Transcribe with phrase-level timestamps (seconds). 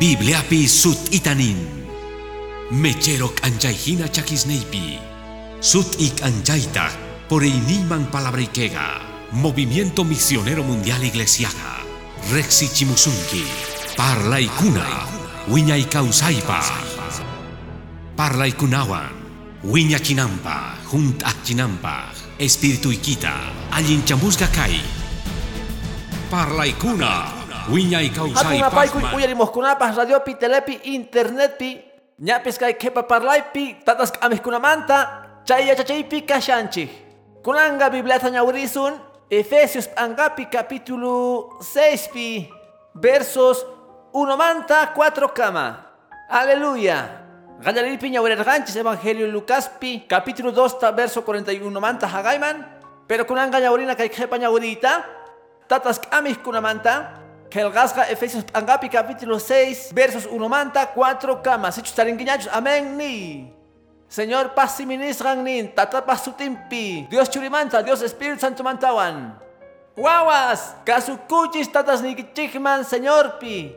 [0.00, 1.60] Bibliapi sut itanin.
[2.72, 4.96] Mecherok anjayhina chakisneipi.
[5.60, 6.88] Sut ik anjaita
[7.28, 8.96] por iniman palabrikega.
[9.36, 11.84] Movimiento Misionero Mundial Iglesiaga.
[12.32, 13.44] Rexi Chimusunki.
[13.96, 15.04] Parla ikuna.
[15.52, 16.64] Wiñay kausaipa.
[18.16, 19.12] Parla ikunawan.
[19.68, 20.80] Wiña chinampa.
[20.88, 22.08] Junt chinampa.
[22.40, 23.36] Espíritu ikita.
[23.70, 24.80] Allin chamusga kai.
[27.70, 28.02] Parla ikuna.
[28.02, 28.66] Wiñay Hatun kausaipa.
[28.66, 31.80] apaykuy uyarimoskunapas radiopi, telepi, internetpi,
[32.20, 36.90] ñapis kay kepa parlaypi, tatas k'amijkunamanta, chay yachachaypi kashanchik.
[37.42, 38.94] Kunanga Bibliata ñawrisun,
[39.30, 42.50] Efesios angapi capítulo 6 pi,
[42.94, 43.64] versos
[44.12, 45.86] 1 manta 4 kama.
[46.28, 47.22] Aleluya.
[47.62, 52.66] Gallarilipi ñawrirganchis Evangelio Lucaspi, capítulo 2 ta verso 41 manta hagayman,
[53.06, 55.04] pero kunanga ñawrina kay kepa ñawrita,
[55.68, 57.19] tatas k'amijkunamanta,
[57.50, 61.76] Kelgasga Efesios Angapi capítulo 6 versos 1 manta 4 camas.
[61.76, 62.48] Hechos taringuiñachos.
[62.54, 63.52] Amén ni.
[64.06, 65.74] Señor paz y ministran nin.
[65.74, 67.08] Tata paz su timpi.
[67.10, 67.82] Dios churimanta.
[67.82, 69.34] Dios Espíritu Santo mantawan.
[69.96, 70.76] Guaguas.
[70.86, 73.74] Kasukuchis tatas nikichikman Señor pi.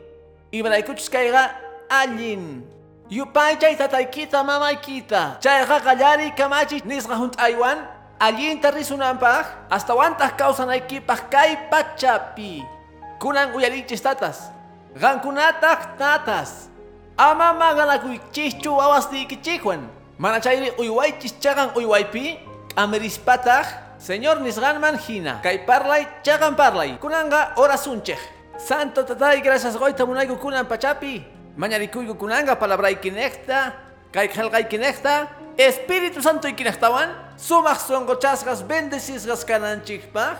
[0.52, 1.58] Ibraikuchis kaiga
[1.90, 2.62] allin.
[3.10, 5.42] Yupay chay tataykita mamaykita.
[5.42, 7.90] Chayga kallari kamachi nisga junt aywan.
[8.22, 9.66] Allin tarrisunampaj.
[9.66, 12.73] Hasta wantas causanaykipas kay pachapi.
[13.18, 14.50] Kunan uyalichis tatas.
[14.94, 16.68] Gankunatak tatas.
[17.16, 19.86] Ama maganakuichichu awas di kichikwan.
[20.18, 22.38] Manachayri uywaychis chagan uywaypi.
[22.76, 23.66] Amerispatag.
[23.98, 25.40] Señor nisganman hina.
[25.42, 26.98] Kay parlay chagan parlay.
[26.98, 28.18] Kunanga orasunchej.
[28.58, 31.24] Santo tatay gracias goita munayku kunan pachapi.
[31.56, 33.72] Mañarikuyku kunanga palabray kinekta.
[34.12, 35.26] Kay helgay kinekta.
[35.56, 37.14] Espíritu Santo ikinektawan.
[37.38, 40.36] Sumak songochasgas bendecizgas kananchikpaj.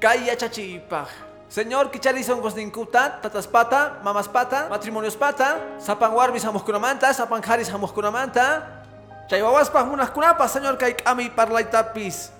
[0.00, 1.25] Kay yachachipaj.
[1.48, 7.70] Señor, kichari son ninkuta, tatas pata, mamas pata, matrimonios pata, sapan warbis hamuskunamanta, sapan haris
[7.70, 8.82] hamuskunamanta.
[9.28, 12.30] Chay wawaspaj munas kunapa, Señor, kay kami parlaitapis.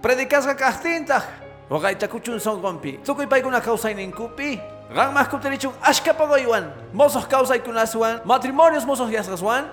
[0.00, 1.24] Predicasga kastintaj.
[1.68, 3.00] Wagay chakuchun son gompi.
[3.02, 4.60] Tukuy paykuna kausay ninkupi.
[4.92, 6.70] Gang mas kuterichun ashka pagoywan.
[6.92, 8.22] Mozos kausay kunaswan.
[8.24, 9.66] Matrimonios mozos yasgaswan.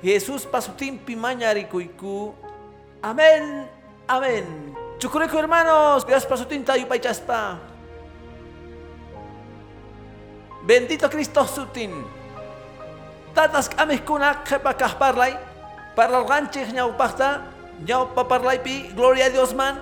[0.00, 2.32] Jesús pasutimpi mañarikuyku.
[3.02, 3.68] Amén.
[4.08, 4.72] Amén.
[4.98, 6.06] Chukuriku hermanos.
[6.06, 7.73] Dios pasutinta yupaychaspa.
[10.64, 11.92] Bendito Cristo sutin.
[13.36, 15.36] Tatas kami kuna kepa kahparlay.
[15.92, 17.44] Parlalganchik nyau pakta.
[17.84, 18.88] Nyau paparlay pi.
[18.96, 19.76] Gloria a Dios man.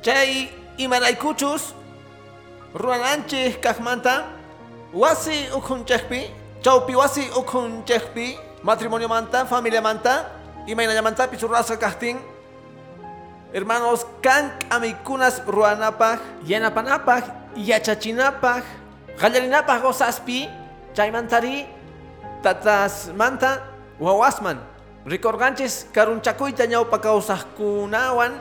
[0.00, 0.48] Chay
[0.80, 1.76] imanay kuchus.
[2.72, 4.32] Ruananchik kahmanta.
[4.96, 6.32] Wasi ukunchekpi.
[6.64, 8.40] Chaupi wasi ukunchekpi.
[8.64, 10.32] Matrimonio manta, familia manta.
[10.66, 12.18] Imaynaya manta pisurrasa kahtin.
[13.54, 17.24] Hermanos, kan amikunas ruanapaj, yanapanapaj,
[17.54, 18.66] yachachinapaj,
[19.16, 20.48] gallarinapaj gozaspi,
[20.92, 21.64] chaymantari,
[22.44, 23.64] tatas manta,
[23.98, 24.60] wawasman.
[25.06, 28.32] Ricorganchis karunchakuyta ñawpa kawsaqkunawan,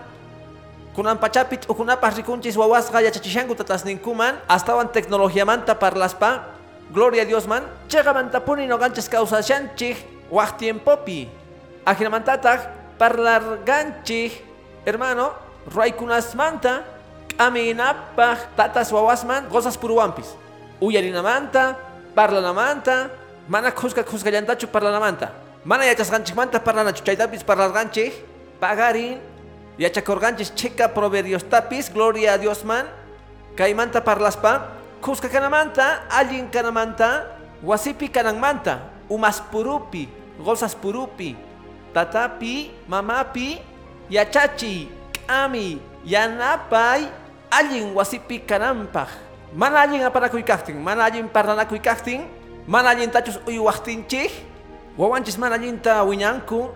[0.97, 6.52] kunan pachapit ukunapaj rikunchis wawasqa yachachishanku tatas ninkuman, astawan tecnologiamanta parlaspa,
[6.91, 9.96] gloria a Dios man, chegamanta puni noganchis kawsashanchik,
[10.34, 11.30] waq tiempopi.
[11.85, 14.41] Ajinamantataq parlarganchik,
[14.84, 15.38] hermano,
[15.69, 16.81] ruaykunas manta,
[17.38, 20.45] kaminapaj, tatas wawasman, gozas puruwampis.
[20.81, 21.75] Uyarinamanta,
[22.16, 23.09] parlanamanta,
[23.47, 25.31] mana kuska kuskayantachu parlanamanta.
[25.66, 28.13] Mana yachasganchikmanta parlanachu, chaytapis parlarganchik,
[28.62, 29.18] pagarin,
[29.80, 32.85] yachakorganchik chika proverbios tapis, gloria a Dios man,
[33.56, 34.69] kaymanta parlaspa,
[35.02, 37.34] kuska kanamanta, allin kanamanta,
[37.64, 41.35] wasipi kanamanta, umas purupi, gozas purupi,
[41.94, 43.58] tatapi, mamapi,
[44.09, 44.88] yachachi,
[45.25, 47.09] kami, yanapay,
[47.50, 49.25] allin wasipi kanampaj.
[49.56, 52.28] Mana allin apanakuykaktin, mana allin parlanakuykaktin,
[52.68, 54.28] mana allin tachus uywaktinchik,
[55.00, 56.76] wawanchis mana allinta wiñanku,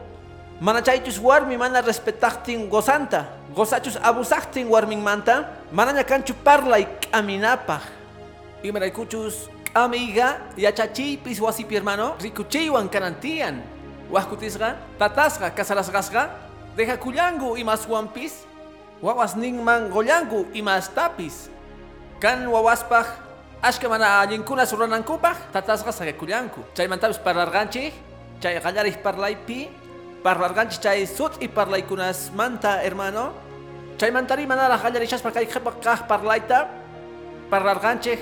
[0.64, 7.84] mana chaychus warmi mana respetaktin gozanta, gozachus abusaktin warminmanta, mana ñakanchu parlay k'aminapaj.
[8.64, 13.60] Imaraykuchus k'amiga yachachiypis wasipi hermano, rikuchiywan kanantiyan.
[14.08, 16.32] Wahkutisqa, tatasqa, kasalasqasqa,
[16.80, 18.48] deja kullangu imaswampis,
[19.04, 21.59] wawas ninman gollangu imastapis.
[22.20, 23.08] Kan wawaspaj,
[23.64, 26.60] ashka mana allinkunas ruranankupaj, tatasqa sagakullanku.
[26.76, 27.96] Chaymantapis parlarganchik,
[28.44, 29.72] chay qallarij parlaypi,
[30.20, 33.32] parlarganchik chay sut y parlaykunas manta hermano.
[33.96, 36.68] Chaymantari manara qallarishaspa kay qhipa kaq parlayta,
[37.48, 38.20] parlarganchik,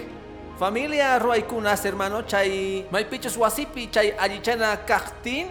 [0.62, 5.50] familia ruaykunas hermano, chay maypichus wasipi, chay allichana kaqtin,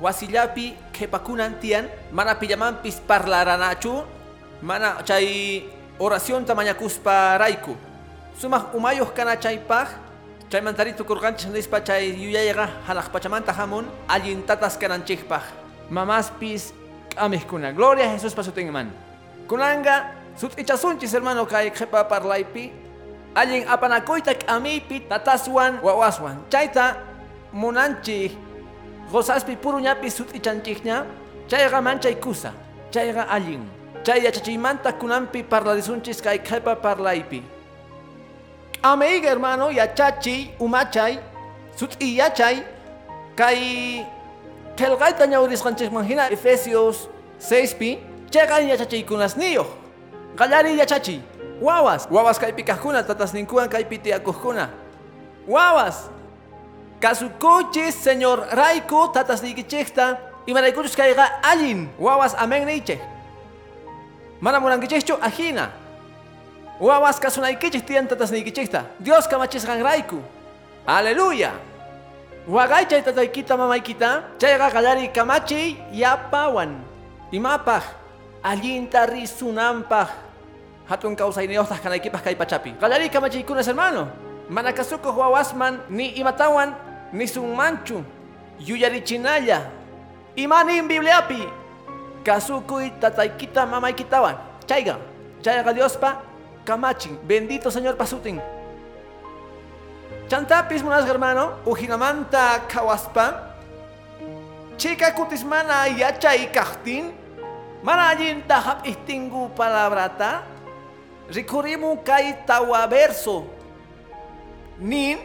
[0.00, 1.60] wasillapi qhipakunan
[2.08, 4.00] mana pillamampis parlaranachu,
[4.64, 7.76] mana chay oración tamañakuspa raiku.
[8.38, 10.06] Sumaq umayuq kana chaypaq,
[10.46, 15.42] Chay mantarito kurganchik nispa chay yuyayaga halaq pachamanta hamun allin tatas kananchikpaj.
[15.90, 16.70] Mamaspis
[17.10, 17.74] k'amijkuna.
[17.74, 18.94] Gloria a Jesús pasutinman.
[19.50, 22.70] Kunanga sut ichasunchis hermano kay qhepa parlaypi.
[23.34, 26.46] Allin apanakuyta k'amipi tataswan wawaswan.
[26.46, 26.94] Chayta
[27.50, 28.38] munanchik
[29.10, 31.10] gozaspi puru ñapi sut ichanchikña.
[31.50, 32.54] Chayqa manchay kusa.
[32.94, 33.66] Chayqa allin.
[34.06, 37.42] Chay yachachiymanta kunanpi parladisunchis kay qhepa parlaypi.
[38.82, 41.18] Ameiga hermano, yachachi, umachay,
[41.74, 42.62] sut y yachay,
[43.34, 44.06] kay
[44.76, 47.08] kelgaita ñauris kanchik manjina Efesios
[47.40, 47.98] 6pi,
[48.30, 49.66] chegan yachachi kunas niyo.
[50.36, 51.20] Gallari yachachi,
[51.60, 54.70] wawas, wawas kay pikajkuna, tatas ninkuan kay pitiakujkuna.
[55.48, 56.10] Wawas,
[57.00, 63.00] kasukuchis señor Raiku, tatas nikichikta, y maraikuchus kayga allin, wawas amen niche.
[64.40, 65.70] Mana murankichikchu ajina.
[66.80, 68.84] Wawas kasunaykichik tiyan tatasniykichikta.
[69.00, 70.20] Dios kamachisqan raiku.
[70.86, 71.52] Aleluya.
[72.48, 74.36] Wagaychay tataykita mamaykita.
[74.38, 76.76] Chayqa qallari kamachiy yapawan.
[77.32, 77.82] Imapaj
[78.44, 80.08] allinta risunanpaj.
[80.86, 82.70] Hatun kawsayniyuqtaq kanaykipaj kay pachapi.
[82.76, 84.12] Qallari kamachiykunas hermano.
[84.52, 86.76] Mana kasukuq wawasman ni imatawan
[87.12, 88.04] ni sunmanchu.
[88.60, 89.64] Yuyarichinalla.
[90.36, 91.65] Imanin Bibliapi.
[92.26, 94.34] Kasukuy tataykita mamaykitawan.
[94.66, 94.98] Chayqa.
[95.46, 96.26] Chayqa Diospa
[96.66, 98.42] Kamachin, bendito Señor Pasutin.
[100.26, 103.54] Chantapis munas hermano, ujinamanta kawaspa.
[104.74, 107.14] Chica kutismana yacha y kahtin.
[107.86, 110.42] Mana allin tahap istingu palabrata.
[111.30, 113.46] Rikurimu kai tawa verso.
[114.82, 115.22] Nin,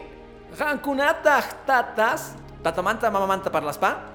[0.54, 2.38] rankunata tatas.
[2.62, 4.11] Tatamanta mamamanta parlaspa.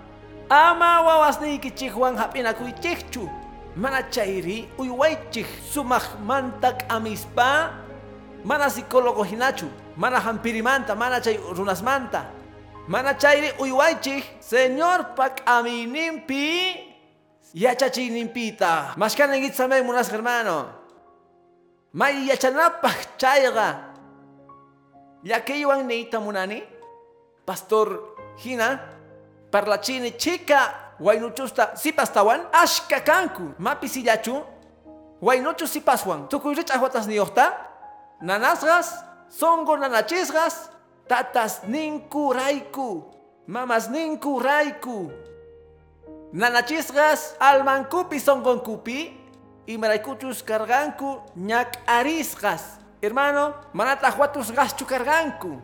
[0.50, 3.30] Ama wawas ni kichihuan hapinakuy chichu.
[3.76, 7.74] Mana chairi uywaychik sumaq mantak amispa
[8.44, 9.68] mana psicólogo hinachu
[9.98, 12.26] mana hampirimanta mana chay runasmanta.
[12.88, 16.74] Mana chayri uywaychik señor pak aminimpi
[17.54, 20.70] yachachinimpita mashkaningit samay munas hermano.
[21.94, 23.94] May yachanapaj chayga
[25.24, 26.64] yakeywan neita munani
[27.46, 28.00] pastor
[28.42, 28.80] hina
[29.52, 34.42] parlachini chica Waynuchusta sipastawan ashka kanku mapi sillachu
[35.22, 37.54] waynuchu sipaswan tukuy rech'ajwatas niyuqta
[38.22, 38.98] nanasqas
[39.30, 40.74] songo nanachisqas
[41.08, 43.06] tatas ninku rayku
[43.46, 45.12] mamas ninku rayku
[46.34, 49.14] nanachisqas almankupi songonkupi
[49.70, 55.62] imaraykuchus karganku ñak'arisqas hermano manata huatusqaschu karganku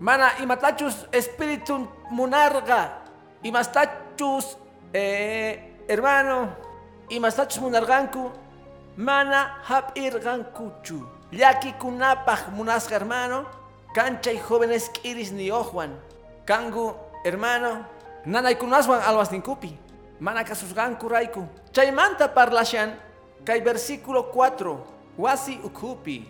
[0.00, 3.02] mana imatachus espíritu munarqa
[3.42, 4.56] imastachus
[4.92, 6.56] eh, hermano.
[7.10, 8.30] Imastachus munarganku.
[8.96, 11.06] Mana hap'irgankuchu.
[11.32, 13.46] Llakikunapaj munasqa hermano.
[13.94, 15.90] Kanchay jóvenes k'iris niyoqwan
[16.46, 16.94] kangu
[17.24, 17.84] hermano.
[18.26, 19.88] Nanaykunaswan alwasninkupi
[20.20, 22.94] mana kasusqanku rayku chaymanta parlashan
[23.46, 24.76] kay versículo 4
[25.18, 26.26] wasi ukhupi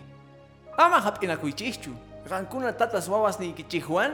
[0.77, 1.89] ama hap'inakuychikchu
[2.29, 4.13] qankuna tatas wawas ninkichikwan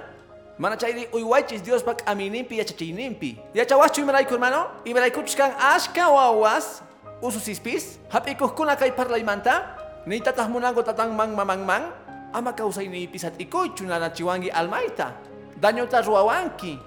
[0.55, 3.35] Mana chayri uywaychis Dios pak aminimpi yachachiyninpi.
[3.51, 4.71] Yachawaschu imarayku hermano?
[4.87, 6.79] Imaraykuchus kan ashka wawas
[7.19, 9.75] ususispis hap'ikuqkuna kay parlaymanta
[10.07, 11.91] ni tataq munango tatangman mamangman
[12.31, 15.15] ama kawsayniypis hat'ikuychu nanachiwanki almayta
[15.59, 16.79] dañota ruwawanki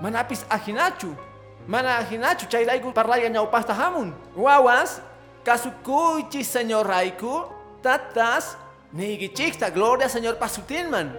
[0.00, 1.12] manapis ajinachu
[1.68, 5.00] mana ajinachu chayrayku parlaya ñawpajta hamun wawas
[5.44, 7.44] kasukuychis señor rayku
[7.84, 8.56] tatas
[8.92, 11.12] niyikichikta gloria señor pasutinman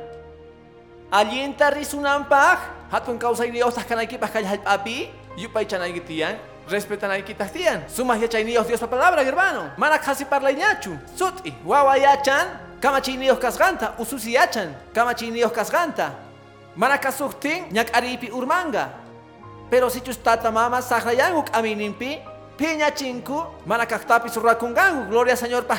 [1.13, 2.57] Alienta risunanpaj,
[2.89, 7.85] hatun kawsayniyuqtaq kanaykipaj kay hallp'api, yupay chanaykitiyan, respetanaykitaq tiyan.
[7.85, 9.69] Sumaj yachayniyuq Diospa palabra, hermano.
[9.77, 10.97] Mana qhasi parlayñachu.
[11.13, 12.49] Sut'i, wawa yachan,
[12.81, 16.17] kamachiyniyuq kasqanta, ususi yachan, kamachiyniyuq kasqanta.
[16.75, 18.89] Mana kasuqtin, ñak'ariypi urmanga.
[19.69, 22.17] Pero si tata mama saqrayanku k'amininpi,
[22.57, 23.37] piñachinku,
[23.69, 25.69] mana kaqtapis rurakunganku, gloria Señor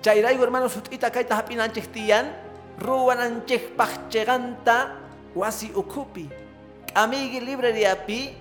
[0.00, 0.02] pasuptinman.
[0.02, 2.32] Chayrayku hermano sut'ita kayta hap'inanchik tiyan,
[2.80, 4.96] ruwananchik paqcheganta
[5.34, 6.28] wasi ukupi.
[6.88, 8.34] K'amiyki libreriapi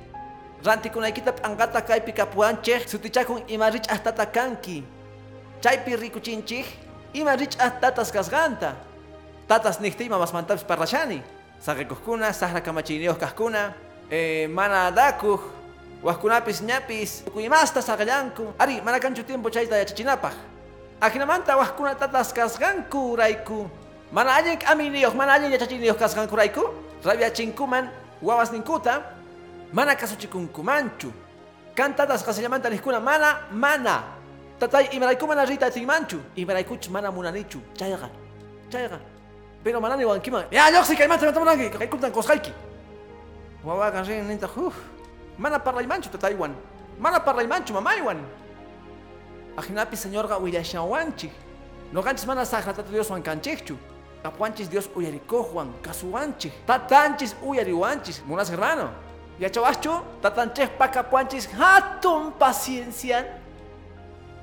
[0.64, 4.84] rantikunaykita p'ankata kaypi kapuanchik sutichakun ima rich'aj tata kanki.
[5.62, 6.66] Chaypi rikuchinchik
[7.14, 8.76] ima rich'aj tatas kasqanta
[9.48, 11.22] tatas niqti imamasmantapis parlashani
[11.60, 13.74] saqikuqkuna saqra kamachiyniyuq kaqkuna
[14.12, 15.42] eh, mana dakuq
[16.04, 20.59] waqkunapis ñapis tukuymasta saqallanku ari mana kanchu tiempo chayta yachachinapaq
[21.02, 23.70] akinamanta waqkuna tatas kasqanku rayku
[24.12, 26.64] Mana allin k'aminiyuq, mana allin yachachiniyuq kasqankurayku,
[27.06, 27.90] rabiachinkuman
[28.22, 29.06] wawas ninkuta,
[29.72, 31.14] mana kasuchikunkumanchu.
[31.76, 34.04] Kantatas qasillamanta niqkuna mana, mana.
[34.60, 38.10] Tatay imarayku mana rita tinmanchu, imaraykuch mana munanichu, chayqa,
[38.70, 38.98] chayqa.
[39.64, 40.46] Pero manani wankima.
[40.52, 42.52] Ya, yo sé que hay más, mata manani, que hay kuntan koskaiki.
[43.64, 44.74] Wawa ganrin ninta, uf.
[45.38, 46.56] Mana parlay mancho tataywan.
[47.00, 48.18] Mana parlay mancho mamaywan.
[49.60, 51.30] Ajinapi señor ga uyashawanchi.
[51.92, 53.76] No ganchis mana sagrata Dios wan canchichu.
[54.24, 56.54] Apuanchis Dios uyarikojuan, kasuanchis.
[56.66, 58.90] Tatanchis uyariwanchis, munas hermano.
[59.40, 63.26] Ya chawacho, tatanchis pakapuanchis hatun paciencia.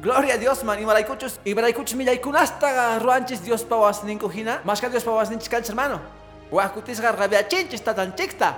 [0.00, 0.78] Gloria a Dios, man.
[0.78, 0.84] Y
[1.54, 4.60] malaikuchos millaykunasta ruanchis Dios pawas ninkujina.
[4.64, 6.00] Más que Dios pawas ninchis canchis, hermano.
[6.50, 8.54] Huacutis garrabiachinchis tatanchikta.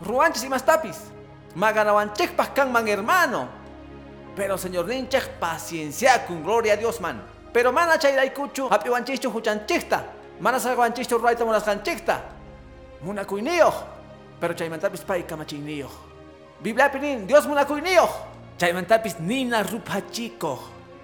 [0.00, 0.96] Ruanchis y más tapis.
[1.54, 3.57] Maganawanchikpas kan man hermano.
[4.38, 7.20] Pero señor ninchik paciencia con gloria a Dios, man.
[7.52, 10.04] Pero mana chayraykuchu, hapiwanchichu huchanchikta.
[10.38, 12.22] Mana sarwanchichu ruaita munasqanchikta.
[13.02, 13.74] Munakuyniyuq.
[14.40, 15.90] Pero chaymantapis pay kamachiyniyoq.
[16.62, 18.10] Biblia pinin, Dios munakuyniyuq.
[18.58, 20.60] Chaymantapis nina rupachikoq.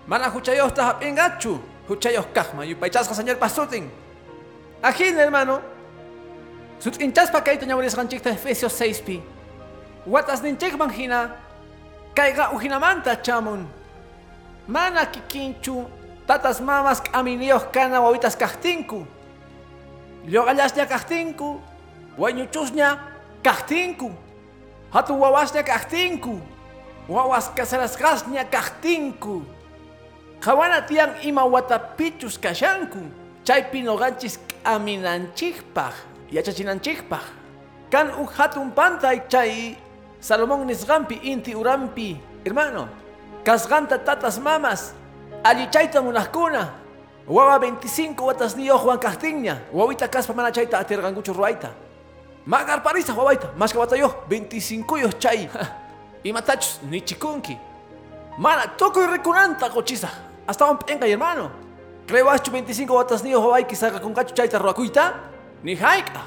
[0.07, 1.59] Mana huchayoqta hapingachu.
[1.89, 3.91] Huchayoq kaqman yupaychasqa señor pasutin.
[4.81, 5.61] Ajin, hermano.
[6.79, 9.21] Sut'inchaspa kayta ñawirisqanchikta Efesios 6pi.
[10.07, 11.44] Watas ninchikman hina.
[12.15, 13.67] Kayqa uhinamanta chamun.
[14.69, 15.85] Mana kikinchu
[16.27, 19.07] tatas mamas k'aminiyuq kana wawitas kaqtinku.
[20.27, 21.61] Lloqallasña kaqtinku.
[22.19, 22.89] Wañuchusña
[23.43, 24.11] kaqtinku.
[24.95, 26.41] Hatun wawasña kaqtinku.
[27.09, 29.43] Wawas kasarasqasña kaqtinku.
[30.41, 33.03] Qawana tiyan ima watapichus kashanku.
[33.45, 35.95] Chaypi noqanchis k'aminanchikpaq,
[36.33, 37.25] yachachinanchikpaq.
[37.93, 39.77] Kan huk hatun pantay chay
[40.25, 42.17] Salomón nisqanpi inti urampi.
[42.47, 42.89] Hermano,
[43.45, 44.95] kasqanta tatas mamas,
[45.45, 46.81] allichayta munaqkuna.
[47.29, 49.69] Wawa 25 watas niyoq wan kaqtinña.
[49.73, 51.77] Wawita kaspa mana chayta atirqankuchu ruwayta.
[52.47, 55.49] Magarparisa wawayta, mashka watayoq 25 yoq chay.
[56.25, 57.59] Imatachus nichikunki.
[58.39, 60.09] Mana tukuy rikunanta qochisa.
[60.47, 61.51] Hasta un penca hermano.
[62.09, 65.21] Crewachu 25 watas niyoq wawayki saqakunqachu chayta ruwakuyta?
[65.63, 66.25] Ni hayk'a.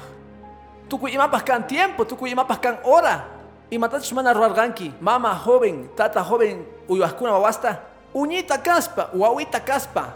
[0.88, 3.37] Tukuy imapas kan tiempo, tukuy imapas kan hora.
[3.70, 4.92] Imatachus mana ruwarqanki.
[5.00, 7.84] Mama joven, tata joven, uywaqkuna wawasta.
[8.14, 10.14] Uñita kaspa, wawita kaspa.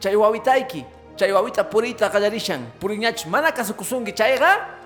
[0.00, 0.84] Chay wawitayki,
[1.16, 2.66] chay wawita purita qallarishan.
[2.80, 4.78] Puriñachus mana kasukusunki chayqa.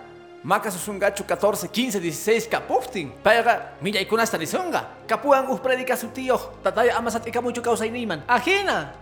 [0.45, 3.13] Makasusungachu 14, 15, 16 kapuftin.
[3.23, 4.85] Payqa millaykunasta nisunqa.
[5.07, 6.37] Kapuan uh predica su tío.
[6.63, 8.23] Tataya ama satikamuchu kawsayniman.
[8.29, 8.93] Ajina.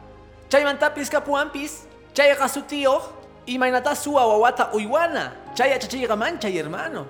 [0.52, 1.88] Chaymantapis kapuanpis.
[2.12, 3.00] Chayqa su tío.
[3.46, 5.32] Imaynata suwa wawata uywana.
[5.56, 7.06] Chay achachiyqa manchay hermano.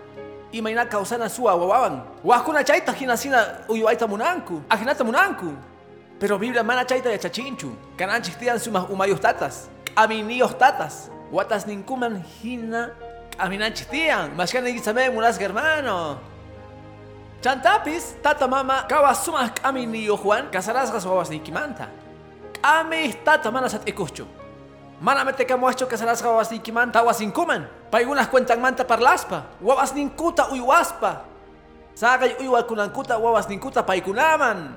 [0.52, 2.02] Imayna kawsana suwa wawawan.
[2.24, 4.62] Waqkuna chayta hina sina uywayta munanku.
[4.68, 5.54] Ajinata munanku.
[6.18, 7.70] Pero Biblia mana chayta yachachinchu.
[7.96, 9.70] Kananchik tiyan sumah umayuq tatas.
[9.96, 11.10] Aminiyuq tatas.
[11.32, 12.90] Watas ninkuman hina
[13.38, 14.34] aminanchik tiyan.
[14.34, 16.18] Mashkana igisame munas hermano.
[17.40, 21.88] Chantapis, tata mama, kawa sumah k'aminiyuq Juan, kasarasqas wawas ninkimanta.
[22.60, 24.26] K'amih tata mana sat'ikuchchu.
[25.00, 27.64] Mana metekamuachchu kasarasqa wawas ninkimanta wasinkuman.
[27.90, 29.42] Paykunas cuentanmanta parlaspa.
[29.60, 31.26] Wawas ninkuta uywaspa.
[31.94, 34.74] Saqay uywakunankuta wawas ninkuta paykunaman.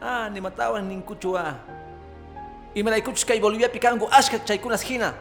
[0.00, 1.54] Ah, ni matawan ninkuchu ah.
[2.74, 5.12] Imaraykuchus kay Bolivia pikangu ashka chaykunas hina.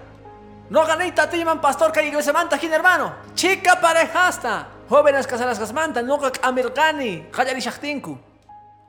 [0.70, 3.12] No ganita timan pastor kay iglesia manta hina hermano.
[3.36, 4.65] Chica parejasta.
[4.89, 7.25] Jóvenes casaras manta no americani.
[7.32, 8.17] Kayari shaktinku.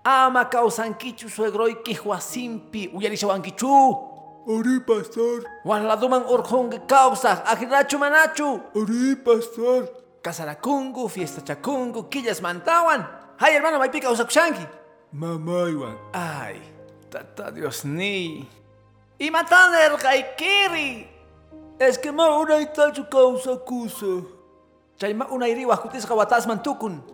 [0.05, 4.08] Ama kausankichu suegroy kihuasimpi uyarishawankichu.
[4.49, 5.45] Ori, pastor.
[5.61, 7.45] Wanladuman urjungi causa.
[7.45, 8.61] Ajinachu manachu.
[8.75, 9.89] Ori, pastor.
[10.25, 13.05] Kasarakungu, fiesta chakungu, quillas mantawan.
[13.37, 14.65] Hay hermano, may pica usakushanki.
[15.13, 15.97] Mamá, Iván.
[16.13, 16.63] Ay,
[17.11, 18.49] tata Dios ni.
[19.19, 21.07] Y matan el gaikiri.
[21.79, 24.25] Es que ma una itachu causa kusa.
[24.97, 27.05] Chay ma una iriwa kutis kawatas mantukun.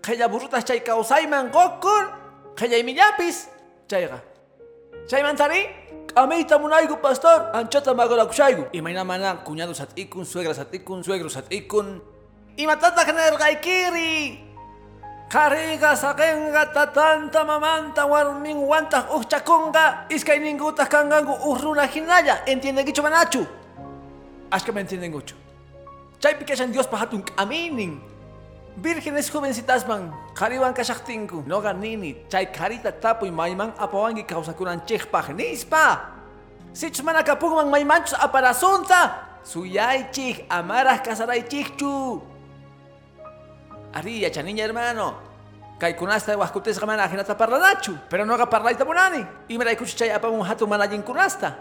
[0.00, 2.08] Kaya burutas chay kausay man gokun.
[2.56, 3.48] Kaya imiyapis.
[3.86, 4.22] Chayga.
[5.06, 5.68] Chay mantari.
[6.16, 7.50] Amita munaigo, pastor.
[7.52, 8.68] Anchata magalakushaigo.
[8.72, 12.02] Y maina mana cuñados atikun, suegras atikun, suegros atikun.
[12.56, 14.44] Y matata kanel gaikiri.
[15.28, 23.44] Kariga sakenga tatanta mamanta warmin wanta uchchakunga iskay ninguta kangangu urruna hinaya entiende gicho manachu
[24.50, 25.34] Ashka me entienden mucho
[26.20, 27.98] Chay pikashan Dios pahatun kaminin
[28.76, 36.10] Vírgenes jovencitas man Kariwan kashakhtinku Noga nini Chay karita tapuy mayman apawangi kausakunan chikpaj nispa
[36.74, 42.22] Sich mana kapugman maymanchus aparasunta Suyay chik amarah kasaray chikchu
[43.94, 45.14] Ari, ya niña hermano.
[45.78, 47.94] Kay kunasta wahkutis ka man akinata parlanachu.
[48.10, 49.22] Pero no ka parlaita munani.
[49.46, 51.54] Ikuch chay apa mong hatu manajin kunasta.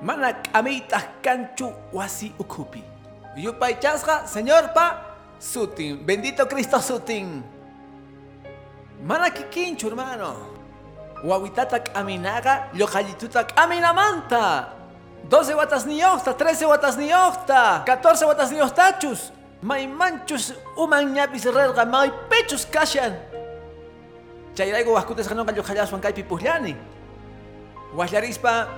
[0.00, 2.80] Mana kamitah kanchu wasi ukupi.
[3.36, 5.13] Yupay chasga, señor pa,
[5.44, 6.00] sutin.
[6.00, 7.44] Bendito Cristo sutin.
[9.04, 10.56] Mana kikinchu hermano.
[11.24, 14.72] Wawitata kaminaga, lokallituta kaminamanta.
[15.28, 19.32] 12 watas ni octa, 13 watas ni octa, 14 watas ni octachus.
[19.64, 23.16] May manchus uman ñapis rerga, may pechus kashan.
[24.52, 26.76] Chayraygo wascutes ganon gallo hallaswan kaypi puhlani.
[27.96, 28.68] Wahlarispa,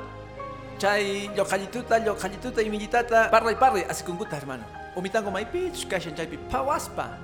[0.79, 4.86] chay lloqallituta, lloqallituta y millitata, parra y parra, así con guta hermano.
[4.97, 7.21] Umitango may pechus kashan chaypi pawaspa.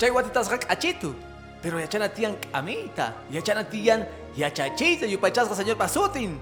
[0.00, 1.12] Chay watitas gak achitu.
[1.60, 6.40] Pero yachana tiyan amita, yachana tiyan yachachita, yupachasga señor pasutin.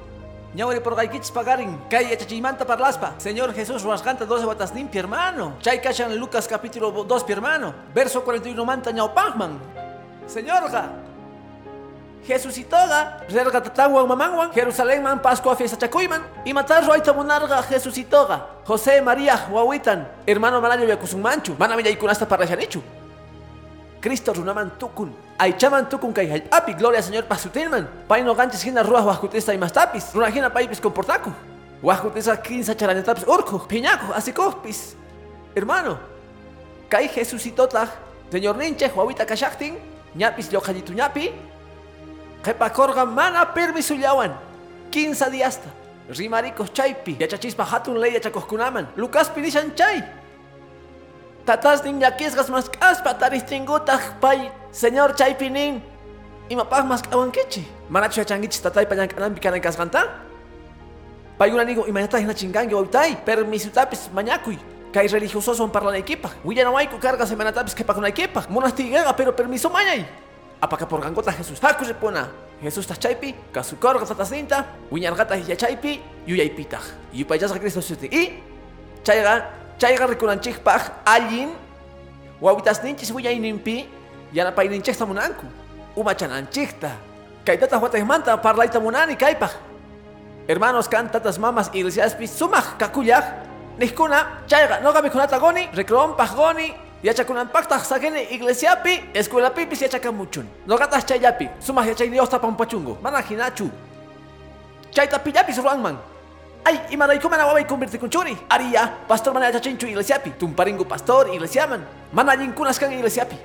[0.54, 3.18] Ñawari por gaikichis pagarin, kay yachachimanta parlaspa.
[3.18, 5.59] Señor Jesús rasganta 12 watas limpi hermano.
[5.59, 7.75] Chay kashan Lucas capítulo 2 pi hermano.
[7.92, 9.59] Verso 41 manta ñaupagman.
[10.26, 11.03] Señorga,
[12.26, 19.02] Jesucitoga, rerga tatangwan mamangwan, Jerusalén man Pascua fiesta chakuyman, y matar roita monarga Jesucitoga, José
[19.02, 22.83] María Huahuitan, hermano manayo yakusun manchu, mana milla ikunasta para yanichu.
[24.00, 26.73] Cristo runaman tukun, aichaman tukun kay api.
[26.75, 31.31] Gloria señor pasutilman, paino ganches hina ruas huascutesta y mastapis, runa hina paipis comportaku,
[31.83, 34.97] huascutesta 15 charanetapis urku, piñaku, asikospis.
[35.54, 35.99] Hermano,
[36.88, 37.88] kay Jesucitota,
[38.33, 39.76] señor ninche, huahuita kashaktin,
[40.16, 41.33] ñapis yokayitu ñapi,
[42.44, 44.36] Jepakorga mana permiso llawan.
[44.92, 45.68] 15 diasta.
[46.08, 47.16] Rimaricos chaypi.
[47.18, 48.86] Yachachispa hatun ley yachakoskunaman.
[48.96, 50.04] Lucas pinishan chay.
[51.46, 54.52] Tatas nin yakisgas mas kaspa taristingutaj pay.
[54.72, 55.82] Señor chaypi nin.
[56.48, 57.64] Imapaj mas kawankechi.
[57.88, 60.08] Manacho yachangichis tatay payankanampi kanaykasqanta.
[61.38, 63.16] Payuna nigo imanataj hina chingangi wawtay.
[63.24, 64.60] Permisutapis mañakuy.
[64.92, 66.44] Kay religiosos son parlanaykipaj.
[66.44, 68.46] Willanawayku carga semanatapis kepakunaykipaj.
[68.52, 70.04] Monastigaga pero permiso mañay.
[70.64, 72.33] Apaka por gangota Jesús haku repona
[72.64, 76.80] Jesús ta chaypi kasukorga tatasinta wiñargata ya chaypi yuyaipita
[77.12, 78.40] yupayasqa Cristo suti y
[79.04, 81.52] chayga chayga rikunanchikpaj allin
[82.40, 83.85] wawitasninchis wiyayninpi
[84.33, 85.47] yanapayninchikta munanku.
[85.94, 86.90] Umachananchikta
[87.44, 89.52] kaytata huatejmanta parlayta munani kaypaj
[90.49, 93.25] hermanos kan tatas mamas iglesiaspi sumaj kakuyaj
[93.78, 101.86] nijkuna chayga noqa mikunata goni recrompaj goni yachakunanpaqtaq sakini iglesiapi escuelapipis yachakamuchun noqataq chayllapi sumaq
[101.93, 103.69] yachayniyuqta pampachungu mana hinachu.
[104.90, 105.97] Chayta pillapis ruanman
[106.64, 112.78] ay imarayku mana waway convirtikunchuri ariya pastor mana yachachinchu iglesiapi tumparingu pastor iglesiaman mana allinkunas
[112.78, 113.36] kan iglesiapi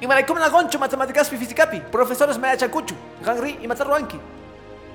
[0.00, 2.94] imarayku mana gonchu matemáticaspi fisicapi profesores mana yachakuchu
[3.24, 4.20] ganri imata ruanki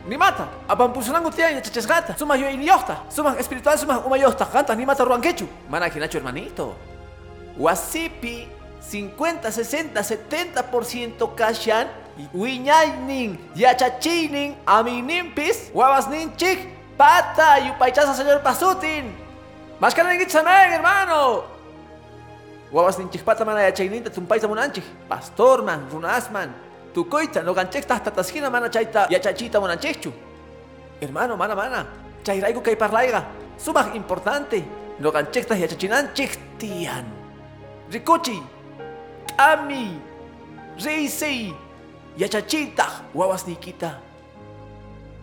[0.06, 6.18] Nimata, apampusunangu tiyan yachachesgata, sumaq yuyayniyuqta, sumaq espiritual sumaq umayuqta, qanta nimata ruankechu, mana hinachu
[6.22, 6.76] hermanito.
[7.58, 8.48] Wasipi
[8.82, 11.88] 50, 60, 70% kashan
[12.36, 16.60] wiñaynin yachachinin aminimpis wawasninchik
[16.98, 19.12] pata yupaychasa señor pasutin
[19.80, 21.44] maskanankichamen hermano.
[22.72, 24.84] Wawasninchik pata mana yachayninta tumpayta munanchik.
[25.08, 26.52] Pastorman runasman
[26.94, 30.12] tukuyta noqanchikta tatasjina mana chayta yachachita munanchikchu.
[31.00, 31.88] Hermano mana mana
[32.24, 33.24] chayrayku kay parlayqa
[33.58, 34.60] sumaq importante
[35.00, 37.25] noqanchikta yachachinanchik tiyan
[37.92, 38.42] Rikuchi,
[39.38, 40.00] Ami,
[40.78, 41.54] Reisei,
[42.18, 44.00] Yachachita, Wawasnikita.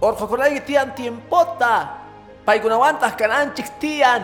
[0.01, 1.99] Orjokolay tian tiempota,
[2.45, 4.23] Paigunawantas cananchik tian.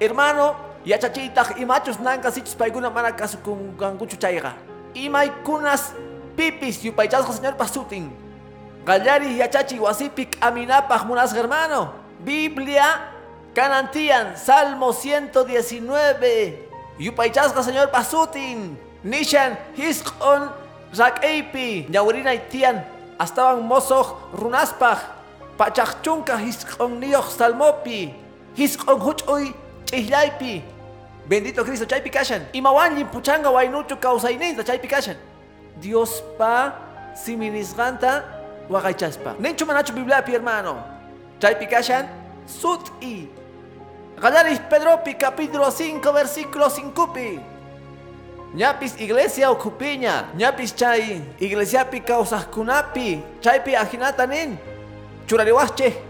[0.00, 4.54] Hermano, Yachachita y machos nankas ichis paiguna manakas con ganguchu chayga.
[4.94, 5.92] Y maikunas
[6.36, 8.12] pipis yupaychasco señor pasutin.
[8.84, 11.92] Gallari yachachi wasipik aminapaj munas hermano.
[12.24, 13.10] Biblia,
[13.52, 16.65] canantian, Salmo 119.
[16.98, 20.50] Yupaychasqa señor Pasutin, Nishan, Hiskon,
[20.96, 22.84] Rakeipi, Ñawrina tian,
[23.18, 24.98] Astawan mosoh runaspaj,
[25.58, 28.12] Pachachunka Hiskon nioh salmopi,
[28.56, 29.54] Hiskon huchuy,
[29.86, 30.62] Chihlaypi.
[31.28, 32.42] Bendito Cristo chaypi kashan.
[32.52, 35.16] Imawanlin puchanga waynuchu kausayninta chaypi kashan.
[35.80, 36.72] Dios pa
[37.14, 38.22] siminisganta
[38.70, 39.34] waqaychaspa.
[39.38, 40.78] Ninchu manachu Bibliapi hermano.
[41.40, 42.06] Chaypi kashan
[42.46, 43.28] sut'i.
[44.16, 47.38] Galaris Pedropi capítulo 5 versículo 5 pi.
[48.56, 54.58] Ñapis iglesia okupiña, ñapis chay iglesia pi causas kunapi, chaypi ajinata nin.
[55.26, 56.00] Churariwache.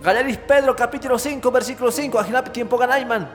[0.00, 3.26] Galaris Pedro capítulo 5 versículo 5 ajinapi tiempo ganayman.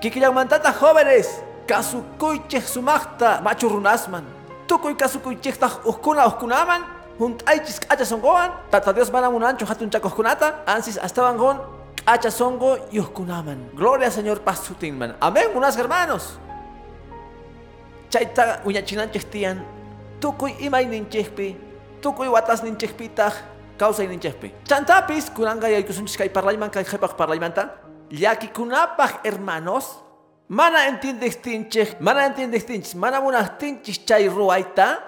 [0.00, 4.24] Kikillamantata jóvenes, kasukuyche sumachta machurunasman.
[4.66, 6.82] Tukuy kasukuychekta uskuna uskunaman.
[7.20, 13.70] Juntaychis kacha songoan, tata Dios mana munancho hatun chakoskunata, ansis astaban gon Acha songo yuhkunaman.
[13.72, 15.16] Gloria Señor pasutinman.
[15.20, 16.38] Amén, unas hermanos.
[18.10, 19.64] Chaita uñachinanchik tiyan.
[20.20, 21.56] Tukuy imay ninchikpi.
[22.02, 23.32] Tukuy watas ninchikpitaj.
[23.78, 24.52] Causa ninchikpi.
[24.68, 27.72] Chantapis kuranga yaykusunchis kay parlayman kay jepak parlaymanta.
[28.12, 30.04] Llakikunapaj hermanos.
[30.48, 32.00] Mana entiendestinchik.
[32.00, 32.94] Mana entiendestinchis.
[32.94, 35.00] Mana munastinchis chay ruayta.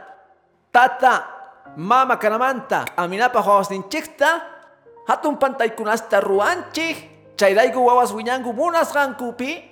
[0.73, 1.29] Tata.
[1.77, 2.87] Mama kanamanta.
[2.97, 4.56] Aminapaj wawas ninchikta.
[5.09, 6.97] Hatun pantaykunasta ruanchik
[7.37, 9.65] chayrayku wawas wiñanku munasqankupi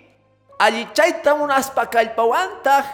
[0.58, 2.84] alli chayta munaspa kallpawantaq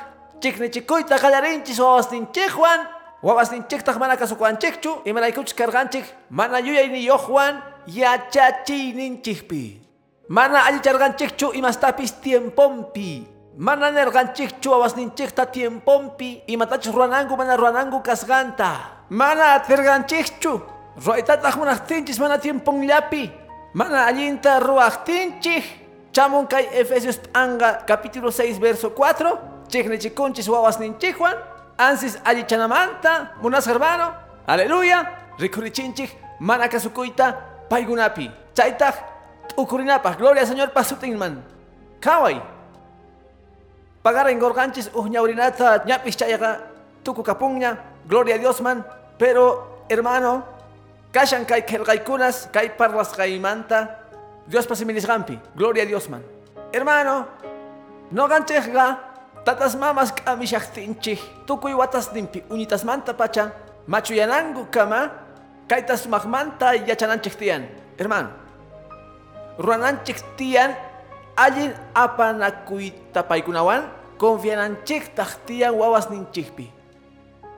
[0.40, 2.80] chiknichikuyta qallarinchis wawasninchikwan
[3.22, 9.80] wawasninchiktaq mana kasukuanchikchu imaraykuchus karqanchik mana yuyayniyuqwan yachachiyninchikpi.
[10.28, 13.26] Mana allicharqanchikchu imastapis tiempompi
[13.58, 19.04] mana nerqanchikchu wawasninchikta tiempompi imatachus rurananku mana rurananku kasqanta.
[19.10, 20.62] Mana atirqanchikchu
[21.04, 23.30] ruaytataq munaqtinchis mana tiemponllapi
[23.74, 25.64] mana allinta ruwaqtinchik
[26.12, 31.36] chamun kay Efesios p'anga capítulo 6 verso 4 chiknichikunchis wawasninchikwan
[31.78, 34.12] ansis allichanamanta munas hermano
[34.46, 35.16] aleluya.
[35.40, 37.32] Rikurichinchik mana kasukuyta
[37.70, 38.94] paykunapi chaytaq
[39.48, 41.40] t'ukurinapaq gloria señor pasutinman
[42.00, 42.36] kaway
[44.04, 46.60] pagara engorganchis uñaurinata ñapis chayqa
[47.04, 47.24] tuku
[48.06, 48.84] gloria a Dios man.
[49.16, 50.59] Pero hermano
[51.12, 53.98] kashan kay kelqaykunas kay parlas kaymanta
[54.46, 56.22] Dios pasiminisqanpi gloria a Dios man.
[56.72, 57.26] Hermano
[58.10, 58.98] no ganchejga
[59.44, 63.52] tatas mamas k'amishaqtinchik tukuy watasninpi uñitasmanta pacha.
[63.86, 65.10] Machuyananku kama
[65.66, 67.66] kaytas sumaqmanta yachananchik tiyan.
[67.98, 68.30] Hermano
[69.60, 70.74] rurananchik tiyan
[71.36, 73.88] allin apanakuyta paykunawan
[74.20, 76.68] confiananchiktaq tiyan wawasninchikpi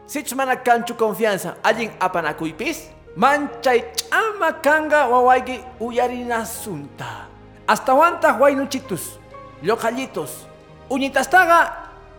[0.07, 7.29] sichus mana kanchu confianza allin apanakuypis manchay ch'ama kanga wawayki uyarinasunta.
[7.67, 9.19] Astawantaq waynuchitus
[9.63, 10.47] lloqallitos
[10.91, 11.73] uñitastaqa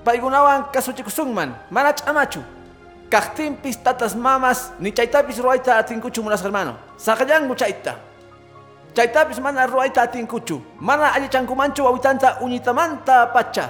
[0.05, 2.41] paykunawan kasuchikusunman mana ch'amachu.
[3.09, 6.75] Kaqtinpis tatas mamas ni chaytapis ruwayta atinkuchu munas hermano.
[6.97, 7.95] Saqllanku chayta
[8.93, 10.61] chaytapis mana ruwayta atinkuchu.
[10.79, 13.69] Mana allichankumanchu wawitanta uñitamanta pacha.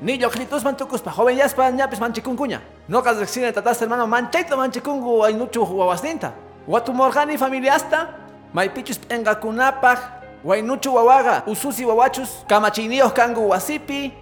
[0.00, 6.32] Ni lloqllitusman tukuspa joven yaspa ñapis manchikunkuña noqa riqsina tatas hermano manchayta manchikunku waynuchu wawasninta
[6.68, 8.08] watumorqani familiasta
[8.54, 9.98] maypichus p'enqakunapaq
[10.44, 14.12] waynuchu wawaqa ususi wawachus kamachiyniyuq kanku wasipi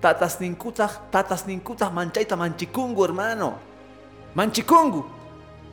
[0.00, 3.58] tatasninkutaq tatasninkutaq manchayta manchikunku hermano.
[4.34, 5.04] Manchikunku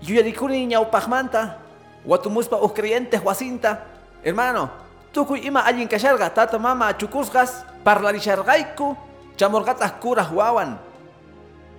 [0.03, 1.59] yuyarikuni ñawpaqmanta
[2.05, 3.77] watumuspa uj creyentes wasinta
[4.23, 4.69] hermano
[5.13, 8.95] tukuy ima allin kasharqa tata mama chukusqas parlarisharqayku
[9.35, 10.77] chamurqataq kuraq wawan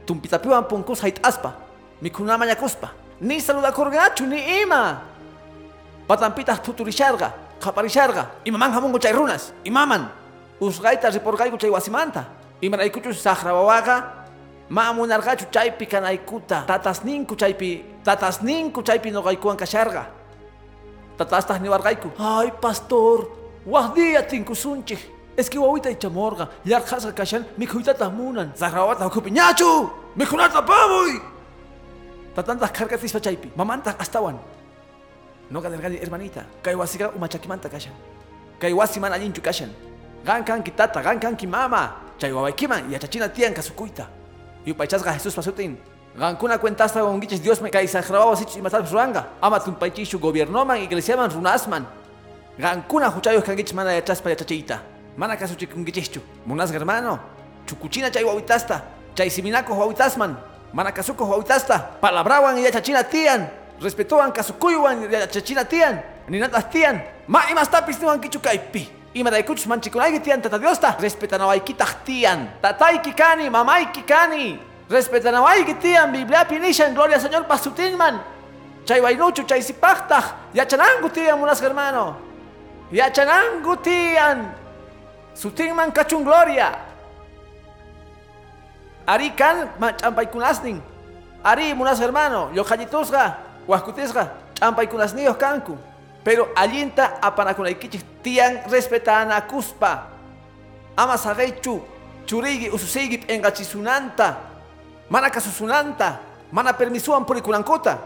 [0.07, 1.53] tumpitapiwan punkus hayt'aspa
[2.01, 5.01] mikhunama yakuspa ni saludakurqachu ni ima.
[6.07, 10.09] Patampitaq tuturisharqa qaparisharqa imaman hamunku chay runas imaman.
[10.61, 12.25] Usqayta riporqayku chay wasimanta.
[12.61, 14.29] Imaraykuchus saqra wawaqa
[14.69, 16.65] ma munarqachu chaypi kanaykuta.
[16.69, 20.07] Tatasninku chaypi tatasninku chaypi noqaykuwan kasharqa
[21.17, 23.33] tatastaq niwarqayku ay pastor
[23.65, 25.01] waq día tinkusunchik
[25.37, 31.21] es que wawita ichamorqa yarqasqa kashan mikhuytataq munan saqrawata ukhupi ñachu mikhunata pamuy
[32.35, 34.39] tatantaq karkatispa chaypi mamantaq astawan
[35.51, 37.93] noqa nirqani hermanita kay wasiqa umachakimanta kashan.
[38.59, 39.69] Kay wasi mana allinchu kashan.
[40.25, 44.09] Qan kanki tata qan kanki mama chay wawaykiman yachachina tiyan kasukuyta
[44.65, 45.77] yupaychasqa jesús pasutin
[46.19, 51.85] qankuna cuentasta qunkichis diosman kay saqrawawas ichus imatapis ruranqa ama tumpaychishu gobiernoman iglesiaman runasman.
[52.57, 57.19] Qankuna huchayuq kankichis mana yachaspa yachachiyta mana kasuchikunkichishchu munasqa hermano
[57.67, 58.83] chukuchina chay wawitasta.
[59.15, 60.37] Chay siminakuq wawitasman.
[60.73, 61.79] Mana kasukuq wawitasta.
[62.01, 63.47] Palabrawan yachachina tiyan.
[63.81, 65.99] Respetuwan kasukuywan yachachina tiyan.
[66.29, 67.01] Ninatas tiyan.
[67.29, 68.89] Ma imastapis niwankichu kaypi.
[69.15, 70.97] Imaraykuchus manchikunayki tiyan tata diosta.
[71.01, 72.49] Respetanawaykitaq tiyan.
[72.63, 74.59] Tatayki kani mamayki kani.
[74.91, 78.19] Respetanawayki tiyan bibliapi nishan gloria señor pasutinman.
[78.85, 80.25] Chay waynuchu chay sipaqtaq
[80.55, 82.17] yachananku tiyan munasqa hermano
[82.93, 84.45] yachananku tiyan
[85.35, 86.73] sutinman kachun gloria.
[89.07, 90.81] Ari kan ch'ampaykunasnin
[91.45, 93.37] ari munas hermano yoqallitusqa
[93.69, 95.77] wajkutisqa ch'ampaykunasniyuq kanku.
[96.25, 100.09] Pero allinta apanakunaykichik tiyan respetanakuspa
[100.97, 101.85] ama saqaychu
[102.27, 104.41] churiyki ususiyki p'enqachisunanta
[105.11, 106.21] mana kasusunanta
[106.53, 107.99] mana permisuwan purikunankuta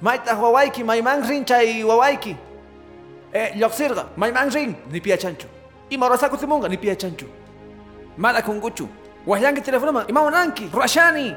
[0.00, 2.36] maytaq wawayki mayman rin chay wawayki
[3.32, 4.76] e, lluqsirqa mayman rin
[5.90, 7.26] nipiyachanchu ima rurasakutimunqa nipiyachanchu
[8.16, 8.88] mana kunkuchu
[9.26, 11.34] waqllanki telefonoman imamunanki rurashani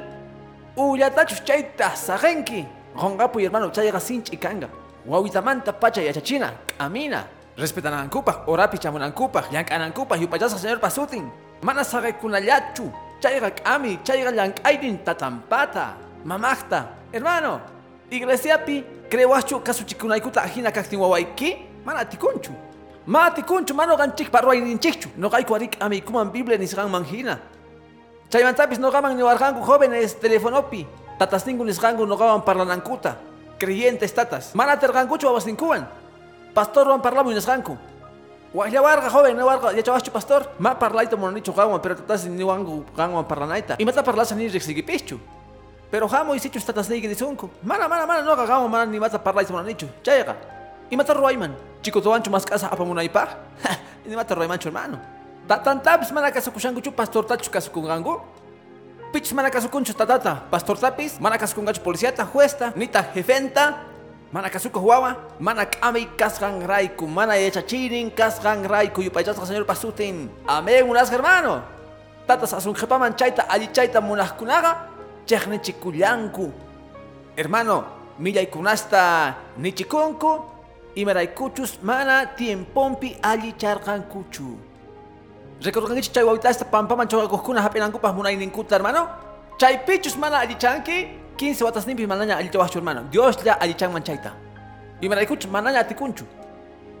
[0.76, 4.68] ullatachus chayta saqenki qonqapuy hermano chayqa sinch'i kanqa
[5.06, 7.24] wawitamanta pacha yachachina k'amina
[7.56, 11.30] respetananankupaq orapi chamunankupaq llank'anankupaq yupachasqa señor pasutin.
[11.62, 17.60] Mana saqaykunallachu chayqa k'ami chayqa llank'aynin tatampata mamaqta hermano
[18.10, 22.52] iglesiapi crewaschu kasuchikunaykuta ajina kaqtin wawayki mana atikunchu
[23.06, 27.38] ma atikunchu ma noqanchikpa ruwayninchikchu noqayku ari k'amiykuman biblia nisqanman hina
[28.30, 30.86] chaymantapis noqaman niwarqanku jóvenes telefonopi
[31.18, 34.56] tatasninku nisqanku noqawan parlanankuta creyentes tatas.
[34.56, 35.84] Mana tergankuchu wawas ninkuwan.
[36.56, 37.76] Pastor wan parlamu inesganku.
[38.50, 40.48] Wajya warga joven, ne warga, ya chawachu pastor.
[40.58, 43.76] Ma parlaito mononichu gangwan, pero tatas ni wangu gangwan parlanaita.
[43.78, 45.20] Y mata parlasa ni rixigipichu.
[45.90, 47.50] Pero jamo y sichus tatas neigi disunku.
[47.62, 49.86] Mana, mana, mana, no gangwan mana ni mata parlaito mononichu.
[50.90, 50.92] Chayga.
[50.92, 51.56] Y mata ruayman.
[51.82, 53.28] Chico toancho más casa apamunaipa.
[54.04, 54.98] Ni mata ruaymancho hermano.
[55.46, 58.20] Tatan tabs mana kasukushankuchu pastor tachu kasukungangu.
[59.12, 60.42] Pichis mana kasukunchu tatata.
[60.50, 63.86] Pastor tapis, mana kasukungachu policiata, juesta, nita jefenta.
[64.32, 70.30] Mana kasuko huawa, mana kami kasgan raiku, mana echachirin kasgan raiku, yupaychasqa señor pasutin.
[70.46, 71.62] Amén, unas hermano.
[72.28, 74.86] Tatas asun jepaman chaita, allí chaita munaskunaga,
[75.26, 76.52] chehne chikullanku.
[77.34, 77.84] Hermano,
[78.20, 80.59] millay kunasta nichikunku,
[80.94, 84.56] imaraykuchus mana tiempompi allí charqankuchu.
[85.62, 89.08] Recordgangichu chay wawitasta pampaman choqakuqkuna hap'inankupaq munayninkuta hermano.
[89.58, 93.04] Chay pichus mana allichanki, 15 watas nimpi manaña allichawachchu hermano.
[93.10, 94.32] Dios ya allichanman chayta.
[95.00, 96.24] Imaraykuchu manaña atikunchu.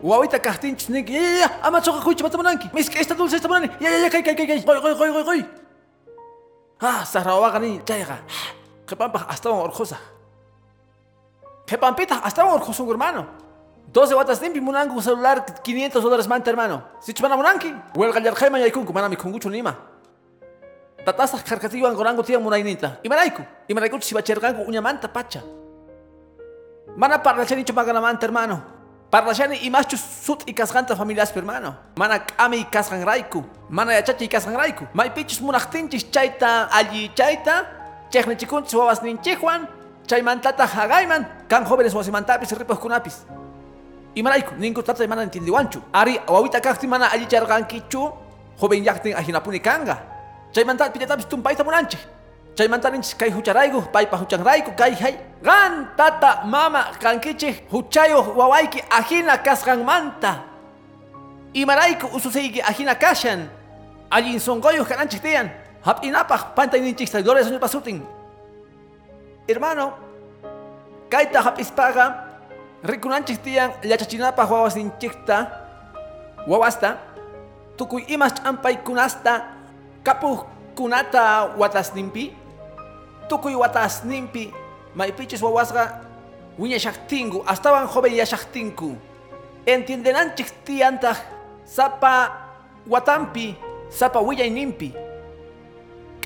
[0.02, 2.70] Wawita kastinchus ninki, ya ya ya, ama choqakuychu matamunanki.
[2.72, 3.68] Mis que esta dulce esta munani.
[3.80, 4.62] Ya ya ya, kay kay kay kay.
[4.62, 5.44] Qoy qoy qoy qoy qoy.
[6.80, 8.16] Ah, sahrawaqa ni chayqa.
[8.86, 10.00] Qhipanpaq astawan urqusaq.
[11.68, 13.26] Qhipanpitaq astawan urqusunku hermano.
[13.92, 16.82] 12 watas nimpi munanku celular 500 dólares manta hermano.
[17.00, 17.74] Sichu mana munanki.
[17.94, 19.74] Huelga yarqayman yaykunku mana mikunkuchu nima.
[21.04, 22.98] Tatasaq karkatiwan qoranku tiyan munayninta.
[23.02, 23.42] Imarayku.
[23.68, 25.42] Imaraykuchu sibacherqanku uñamanta pacha.
[26.96, 28.62] Mana parlachanichu maganamanta hermano.
[29.10, 31.74] Parlachani imachu sut y kasqanta familias hermano.
[31.96, 33.42] Mana k'ami kasqanrayku.
[33.70, 34.86] Mana yachachi kasqanrayku.
[34.94, 37.66] Maypichus munaqtinchis chayta alli chayta.
[38.10, 39.66] Chejnichikunchis wawas ninchikwan.
[40.06, 41.26] Chaymantata hagayman.
[41.48, 43.39] Kan jóvenes wasimantapis ripuqkunapis.
[44.14, 45.80] Imarayku, ninku tata mana entendiwanchu.
[45.92, 48.12] Ari wawita kaqti mana alli charqankichu.
[48.60, 49.96] Joven llaqtin ajinapuni kanga.
[50.52, 52.00] Chaymanta pillatapis tumpayta munanchik.
[52.56, 55.14] Chaymantaninchis kay hucharayku, paypa huchanrayku, kay hay.
[55.42, 60.42] Gan tata mama kankichik huchayo wawayki ajina kasqanmanta.
[61.54, 63.48] Imarayku ususayki ajina kashan.
[64.10, 65.48] Allin songoyo kananchik tiyan.
[65.86, 68.02] Hap'inapaq pantayninchik gloria señor pasutin.
[69.48, 69.94] Hermano,
[71.08, 72.29] kayta hap'ispaqa
[72.84, 75.36] rikunanchik tiyan llachachinapaq wawasinchikta
[76.48, 76.96] wawasta
[77.76, 79.44] tukuy imas ch'ampaykunasta
[80.04, 82.32] kapuq kunata watasninpi
[83.28, 84.52] tukuy watasninpi
[84.94, 86.00] maypichis wawasqa
[86.58, 88.96] wiñashaqtinku astawan joven yashaqtinku
[89.66, 91.16] entiendenanchik tiyantaq
[91.64, 92.32] sapa
[92.88, 93.56] watanpi
[93.88, 94.94] sapa willayninpi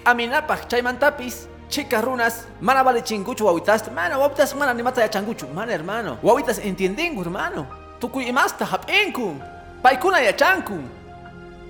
[0.04, 6.58] k'aminapaq chaymantapis chika runas mana valichinkuchu wawitasta mana wawitas mana nimata yachankuchu mana hermano wawitas
[6.58, 7.66] entiendinku hermano
[8.00, 9.36] tukuy imasta hap'inku
[9.82, 10.78] paykuna yachanku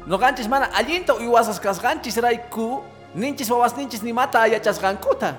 [0.06, 2.82] Noqanchis mana allinta uywasas kasqanchis rayku
[3.14, 5.34] ninchis wawasninchis nimata yachasqankuta.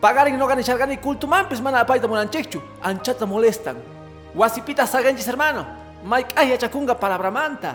[0.00, 2.62] Pagarin noqa nisharqani kultumanpis mana apayta munanchikchu.
[2.82, 3.76] Anchata molestan.
[4.34, 5.66] Wasipita saganchis hermano.
[6.06, 7.74] Mayk'ay yachakunga palabramanta.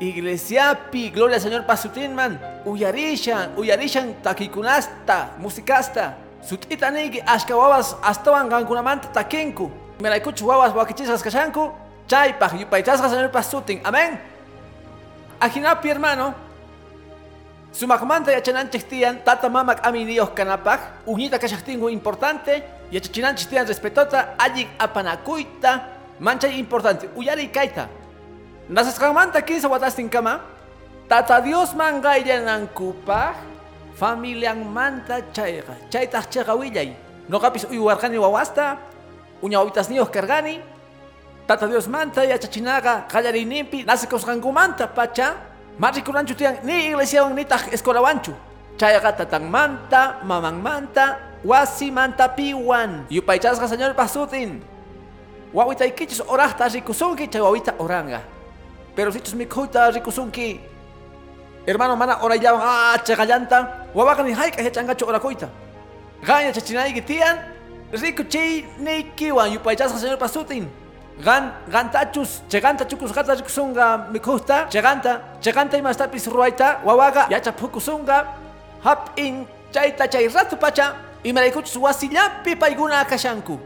[0.00, 2.40] Iglesiapi, gloria al Señor pasutinman.
[2.64, 6.18] Uyarishan, uyarishan takikunasta, musikasta.
[6.42, 9.70] Sut'ita niyki ashka wawas astawan qankunamanta takinku.
[10.00, 11.72] Miraykuchu wawas wakichisqas kashanku.
[12.06, 13.80] Chaypaq yupaychasqa Señor pasutin.
[13.84, 14.18] Amén.
[15.40, 16.34] Ajinapi hermano,
[17.72, 21.38] sumakmanta yachananchik tiyan, tata mamak ami Dios kanapaj, uñita
[21.90, 25.82] importante, yachachinanchik tiyan respetota, allin apanakuyta,
[26.20, 27.88] manchay importante, uyari kaita.
[28.68, 30.40] Nasaskamanta 15 watastin kama,
[31.04, 33.36] tata Dios mangayanankupaj,
[33.92, 36.96] familian manta chayqa, chaytaq chayqa willay.
[37.28, 38.80] Noqapis uywarqani wawasta,
[39.44, 40.60] uñawawitas niyos kargani,
[41.44, 45.36] Tata Dios manta yachachinaga qallariyninpi nasikusqankumanta pacha
[45.76, 48.32] marikunanchu tiyan ni iglesiawan nitaq escuelawanchu
[48.80, 54.64] chayqa tatanmanta mamanmanta wasimantapiwan yupaychasqa señor pasutin.
[55.52, 58.24] Wawitaykichus oraqta rikusunki chay wawita oranga
[58.96, 60.60] pero sichus mikhuyta rikusunki
[61.66, 65.48] hermano mana orayllawan ah chaqallanta wawaqa ni hayk'a yachanqachu orakuyta
[66.26, 67.36] qan yachachinayki tiyan
[67.92, 70.68] rikuchiyniykiwan yupaychasqa señor pasutin
[71.24, 78.26] gan gantachus cheganta chukus gata rikusunga mikusta cheganta cheganta imastapis ruayta wawaga yacha pukusunga
[78.82, 83.58] hap in chayta chay rato pacha imaraykuchus wasillapi payguna kashanku.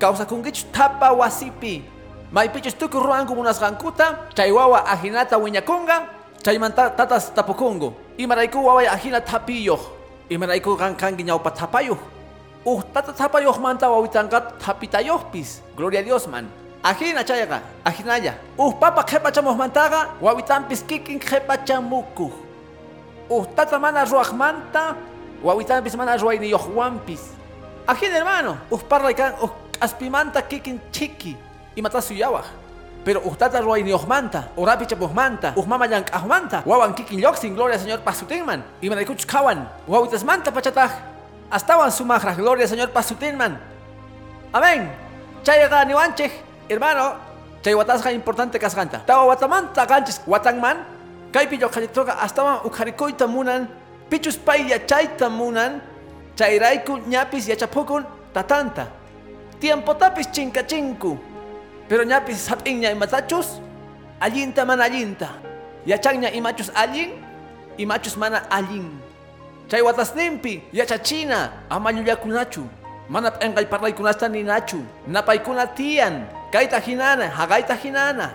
[0.00, 1.84] Kawsakunkichus tapa wasipi
[2.34, 5.96] maypichus tukuy ruwanku munasqankuta chay wawa ajinata wiñakunga
[6.42, 9.80] chaymanta tatas tapukungu imarayku waway ajina tapiyoq
[10.34, 12.00] imarayku qan kanki ñawpa tapayuq
[12.64, 15.60] Uh, tata tapayuq manta wawitanqa tapitayuqpis.
[15.76, 16.48] Gloria a Dios man.
[16.82, 18.40] Ajina chayqa, ajinaya.
[18.56, 22.32] Uh, papa qhepachamuq mantaqa wawitanpis kikin qhepachamukuq.
[23.28, 24.96] Uh, tata mana ruwaqmanta
[25.44, 27.36] wawitanpis mana ruwayniyuqwanpis.
[27.86, 31.36] Ajin hermano, us parla kan us aspimanta kikin chiki
[31.74, 32.44] y mata suyawaj.
[33.04, 38.00] Pero ustata roy ni ojmanta, orapi chapojmanta, mama yang ahmanta, wawan kikin yoxin gloria señor
[38.00, 40.90] pasutinman, y manaykuch kawan, wawitas manta pachataj,
[41.50, 43.60] astawan sumajra gloria señor pasutinman.
[44.52, 44.88] Amén.
[45.44, 46.32] Chayaga niwanchej,
[46.68, 47.20] hermano,
[47.62, 49.04] chay watasja importante kasganta.
[49.04, 50.78] Tawa watamanta ganchis watangman,
[51.30, 53.68] kaypi yoqalitoga astawan ukharikoyta munan,
[54.08, 55.82] pichus pay yachayta munan,
[56.36, 58.88] chayrayku ñapis yachapukun tatanta.
[59.60, 61.33] Tiempo tapis chinkachinku.
[61.88, 63.60] Pero ñapis hap'inña imatachus,
[64.20, 65.28] allinta mana allinta.
[65.86, 67.12] Yachanña imachus allin,
[67.76, 69.00] imachus mana allin.
[69.68, 72.64] Chay watasninpi, yachachina, ama llullakunachu.
[73.08, 74.80] Mana p'enqay parlaykunasta ninachu.
[75.06, 78.32] Napaykuna tiyan, kayta hinana, haqayta hinana.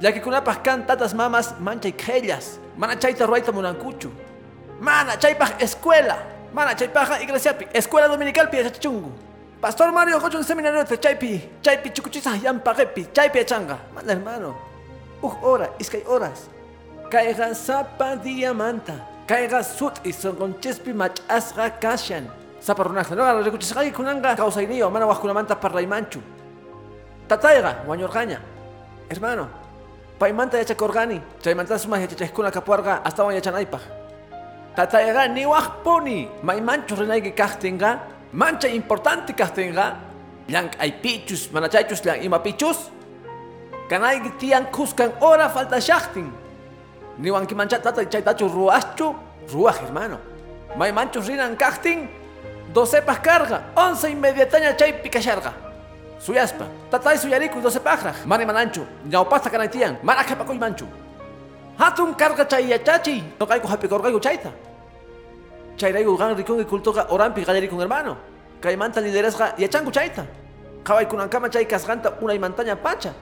[0.00, 2.58] Llakikunapaq kan tatas mamas manchay qhellas.
[2.76, 4.12] Mana chayta ruayta munankuchu.
[4.80, 6.18] Mana chaypaq escuela.
[6.52, 9.10] Mana chaypaqa iglesiapi, escuela dominicalpi yachachungu.
[9.60, 13.76] Pastor Mario Cochon seminario te chaypi, chaypi chukuchisa yampagepi, chaypi achanga.
[13.92, 14.54] Manda hermano.
[15.20, 16.48] Uh hora, iskay horas.
[17.10, 18.94] Caiga sapa diamanta.
[19.26, 22.30] Caiga sut y son con chespi machasga kashan.
[22.60, 26.20] Sapa runakta, no agarra rekuchisgay kunanga causainio, mana wajkunamanta parlaimanchu.
[27.26, 28.38] Tataiga, wañorgaña.
[29.10, 29.48] Hermano,
[30.20, 33.80] paimanta yachakorgani, chaymanta suma yachacheskuna kapuarga hasta yachanaypaj.
[34.76, 37.98] Tataiga ni wajponi, maimanchu renaygi kajtenga,
[38.32, 39.96] mancha importante kajtenga,
[40.48, 42.90] llank ay pichus, manachaychus llank ima pichus,
[43.88, 46.30] kanay tiyan kuskan hora falta shachtin.
[47.18, 49.14] Ni wanki mancha tata chaytachu ruaschu,
[49.52, 50.18] ruaj hermano.
[50.76, 52.08] May manchus rinan kajtin,
[52.72, 55.52] doce pas carga, once inmediataña chay pikasharga.
[56.20, 60.86] Suyaspa, tatay suyariku doce pajra, mani mananchu, ñaupasta kanay tiyan, mana kapakuy manchu.
[61.78, 63.68] Hatun carga chay yachachi, no kayku
[65.78, 68.16] Chayrayku gan rikun kultoga orampi gallarikun hermano.
[68.60, 70.26] Kay manta lideresga yachanku chayta.
[70.82, 73.14] Kaway kunankama chay kasganta una imantaña pacha.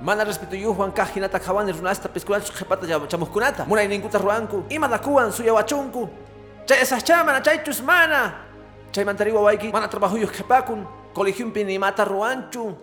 [0.00, 3.66] Mana respeto yuhuan kajinata kawani runasta piskulanchu jepata chamuskunata.
[3.66, 6.08] Munay ninkuta ruanku, ima dakuan suyawachunku.
[6.66, 8.34] Chay esas chamana chaychus mana.
[8.92, 10.86] Chay mantariwa waiki mana trabajuyus jepakun.
[11.12, 12.76] Colegiumpi ni mata ruanchu.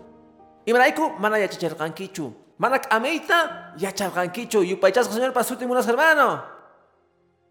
[0.68, 2.34] Imanayku mana yachacharqankichu.
[2.60, 4.64] Mana k'amiyta yacharqankichu.
[4.68, 6.51] Yupaychasqa señor pasuti munas hermano.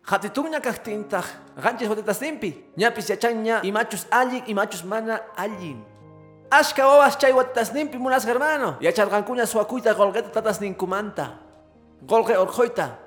[0.07, 1.25] Hatituña kajtintaj,
[1.63, 5.85] ganchis watatasninpi, ñapis yachanña imachus allin, imachus mana allin.
[6.51, 11.39] Ashka wawas chay watatasninpi munas hermano, yacharqankuña suakuyta golgueta tatasninkumanta.
[12.03, 12.99] Golge orjoita,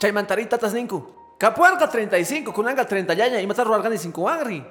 [0.00, 1.02] chay mantari tatasninku.
[1.38, 4.64] Kapuarqa 35, kunanga 30 llaña, imata ruargani 5 angri.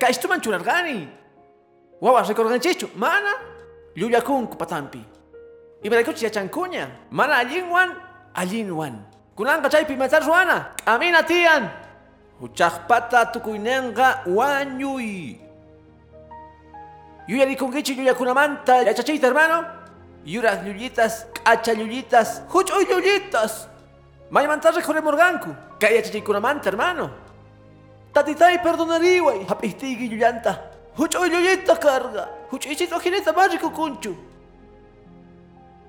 [0.00, 1.08] Kaistuman chunargani.
[2.00, 3.32] Wawas rekorganchichu, mana,
[3.94, 5.04] llullakunku patampi.
[5.82, 7.94] Ibaraykuchi yachankuña, mana allinwan,
[8.34, 9.15] allinwan.
[9.36, 11.68] Kunanga chaypi matar ruana, amina tiyan.
[12.40, 15.36] Huchaqpata tukuynenqa wañuy.
[17.28, 19.64] Yuyarikunkichi llullakunamanta yachachiyta hermano.
[20.24, 23.68] Yuras llullitas, k'acha llullitas, huch'uy llullitas.
[24.30, 27.10] Maymanta recorremorganku, kay yachachiykunamanta hermano.
[28.12, 30.56] Tatitay perdonariway, hap'istiyki llullanta.
[30.96, 34.16] Huch'uy llullita carga, huch'uychito jineta barrikukunchu.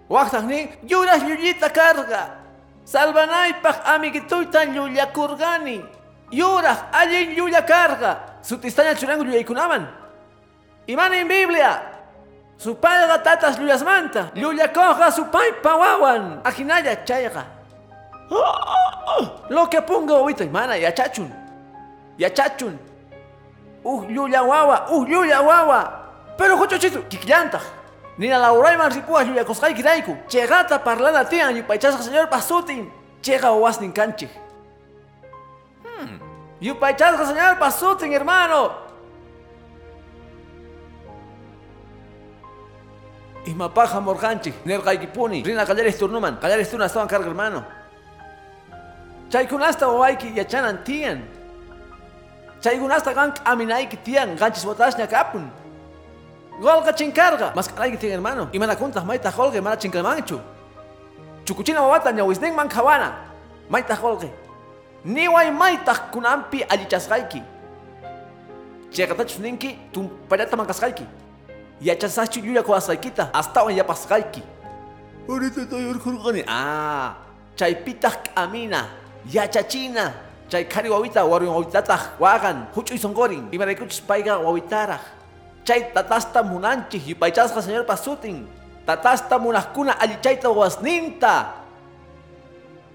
[0.09, 2.46] Waqtaqnin yuras llullita carga.
[2.87, 5.81] Salvanaypaq amiguituyta llullakurgani.
[6.31, 8.11] Yuraq allin llullakarqa.
[8.41, 9.83] Sutistaña churangu llullaykunaman.
[10.87, 11.81] Imana en Biblia.
[12.57, 14.31] Supayqa tatas llullasmanta.
[14.35, 16.41] Llullakoqa supaypa wawan.
[16.45, 17.43] Ajinalla chayqa.
[19.49, 21.29] Lo que ponga ahorita, imana, yachachun.
[22.17, 22.77] Yachachun.
[23.83, 25.79] Uh, llulla wawa, uh, llulla wawa.
[26.37, 27.76] Pero juchochito, kikllantaq.
[28.17, 30.17] Nina laurayman ripuas llullakosqayki rayku.
[30.27, 32.89] Chegata parlana tiyan yupaychasqa señor pasutin.
[33.21, 34.29] Chega wasnin kanchik.
[35.83, 36.19] Hmm.
[36.61, 38.71] Yupaychasqa señor pasutin, hermano.
[43.45, 45.43] Imapaja morganchik, nerqaykipuni.
[45.43, 46.39] Rina qallaris turnuman.
[46.41, 47.63] Qallaris turna estaban carga, hermano.
[49.29, 51.21] Chaykunasta wawayki yachanan tiyan.
[52.61, 54.35] Chaykunasta gank aminayki tiyan.
[54.35, 55.51] Ganchis watashña kapun.
[56.59, 57.53] Golga chinkarga.
[57.55, 58.49] Mas kalayki tiyan hermano.
[58.53, 60.39] Imana kuntas mayta holge mana chinkalmanchu.
[61.45, 63.13] Chukuchina wawata ñawisnin man kawana.
[63.69, 64.29] Mayta holge.
[65.05, 67.41] Niway mayta kunampi allichasqayki.
[68.91, 71.05] Chayqatachus ninki tumpallata mankasqayki.
[71.81, 73.29] Llulla kuwasqaykita.
[73.33, 74.43] Astawan yapasqayki.
[75.29, 76.43] Ahorita estoy orjurgani.
[76.47, 77.17] Ah,
[77.55, 78.85] chaypitaq k'amina.
[79.29, 80.13] Yachachina.
[80.49, 82.67] Chay kari wawita warwin wawitataq wagan.
[82.73, 83.47] Huch'uy songorin.
[83.51, 85.16] Imaraykuchus payqa wawitaraq.
[85.67, 88.47] Chay tatasta munanchik yupaychasqa señor pasutin.
[88.87, 91.51] Tatasta munaqkuna allichayta wasninta.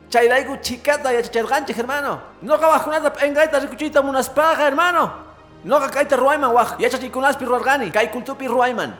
[0.08, 2.20] Chayrayku chikata yachacharqanchik hermano.
[2.40, 5.12] No qawaqkunata p'engayta rikuchiyta munaspaqa hermano.
[5.64, 8.96] Noqa kayta ruwayman waq yachachikunaspis ruwarqani kay kultupi ruwayman.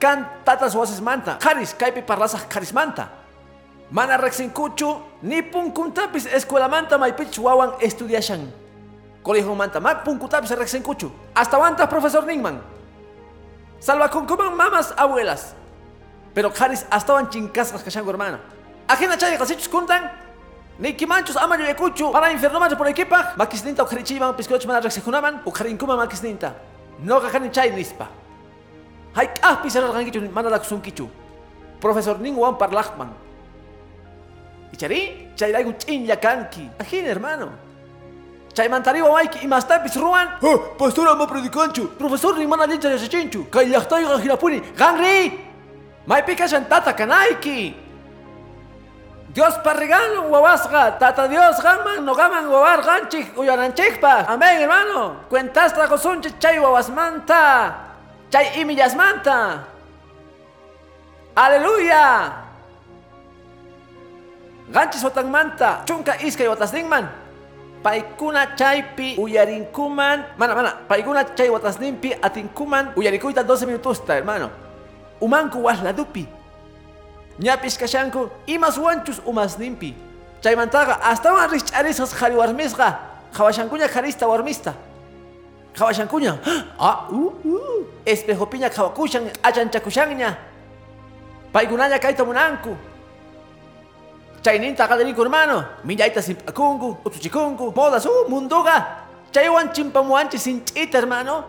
[0.00, 3.12] Kan tatas wasismanta qaris kaypi parlasaq qarismanta.
[3.90, 4.88] Mana riqsinkuchu
[5.22, 8.50] ni punkuntapis escuelamanta maypichis wawan estudiashan.
[9.26, 11.10] Colegiomanta ma punkutapis riqsinkuchu.
[11.34, 12.62] Hasta wanta profesor ninman.
[13.82, 15.54] Salvakunkuman mamas abuelas.
[16.34, 18.38] Pero qaris astawan chinkasqas kashanku hermano.
[18.86, 20.06] Ajena chay qasichus kuntan
[20.78, 23.34] Nikimanchus ama lluyekuchu para infierno mancha por equipa.
[23.36, 26.54] Makisninta ukharichiman piscoch mana rexijunaman ukharinkuman makisninta
[27.02, 28.06] noqa kani chay nispa.
[29.16, 31.08] Hay k'ahpi sararqankichu mana lakusunkichu
[31.80, 33.10] profesor ninwan parlaqman
[34.72, 37.48] ichari chayrayku ch'inlla kanki ajina hermano
[38.56, 40.58] chaymantariwa wayki imastapis ruwan ¡Ah!
[40.78, 41.86] Pastor ama predicanchu.
[42.00, 45.36] profesor nin mana lincha yachachinchu kay llaqtayqa hirapuni qanri
[46.08, 47.74] maypi kashan tata kanayki
[49.36, 54.24] Dios parregalo wawasqa tata Dios gaman no gaman wawar ganchik uyananchikpa.
[54.32, 55.28] Amén hermano.
[55.28, 57.74] Cuentas tragosunchi chay wawasmanta
[58.32, 59.60] chay imillasmanta
[61.36, 62.32] aleluya.
[64.72, 67.04] Ganchis watanmanta chunka iskay watasninman
[67.82, 74.50] paykuna chaypi uyarinkuman mana mana paykuna chay watasninpi atinkuman uyarikuyta 12 minutusta hermano.
[75.20, 76.26] Umanku wasladupi
[77.40, 79.94] ñapis kashanku imas wanchus umasninpi
[80.42, 82.98] chaymantaqa astawan risch'arisqas qhari warmisqa
[83.32, 84.74] qhawashankuña qharista warmista.
[85.76, 86.38] Qhawashankuña
[86.80, 87.84] ah uh, uh.
[88.06, 90.36] espejopiña qhawakushan achanchakushanña.
[91.52, 92.76] Paykunaña kayta munanku
[94.46, 95.64] chayninta qadarinku hermano.
[95.82, 98.76] Millayta simp'akunku utuchikunku modas uh munduqa
[99.34, 101.44] chaywan chimpamuanchis sinch'ita hermano.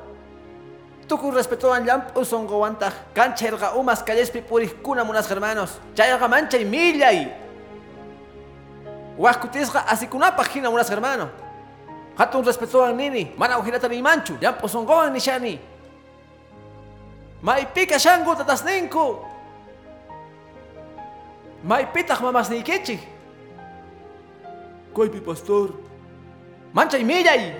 [1.07, 5.77] Tukuy respetuwan llampu sonqowantaq kanchayrqa umas callespi puriqkuna munasqa hermanos.
[5.95, 7.29] Chayqa manchay millay
[9.17, 11.29] waqkutisqa asikunapaq hina munasqa hermano.
[12.17, 15.59] Hatun respetuwan nini mana ujinata nimanchu llampu sonqowan nishani
[17.43, 19.21] maypika shanku tatasninku
[21.63, 22.99] maypitaq mamasniykichik
[24.97, 25.77] Kaypi pastor.
[26.73, 27.53] manchay millay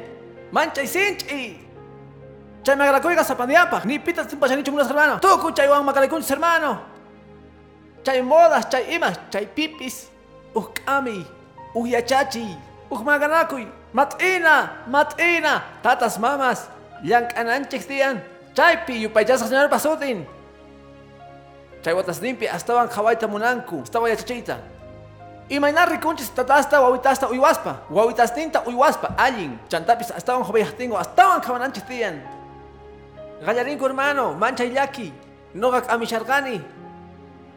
[0.52, 1.62] manchay sinch'i.
[2.66, 5.22] Chay magalakuyqa sapaniapaq ni pitas timpashanichu munas hermano.
[5.22, 6.82] Tuku chaywan makalikunchis hermano.
[8.04, 10.10] Chay modas chay imas chay pipis.
[10.58, 11.26] Uj k'ami
[11.78, 12.58] uj yachachi
[12.90, 13.70] uj maganakuy.
[13.94, 16.66] Mat'ina mat'ina tatas mamas
[17.06, 18.18] llank'ananchik tiyan.
[18.58, 20.26] Chaypi yupaychasqa señorpa sutin
[21.88, 24.60] chay watasninpi astawan qhawayta munanku astawa yachachiyta
[25.48, 32.20] imayna rikunchis tatasta wawitasta uywaspa wawitasninta uywaspa allin chantapis astawan jobayaqtingu astawan qhawananchik tiyan
[33.46, 35.14] Gallarinku hermano, mancha yaki,
[35.54, 36.60] noga amishargani,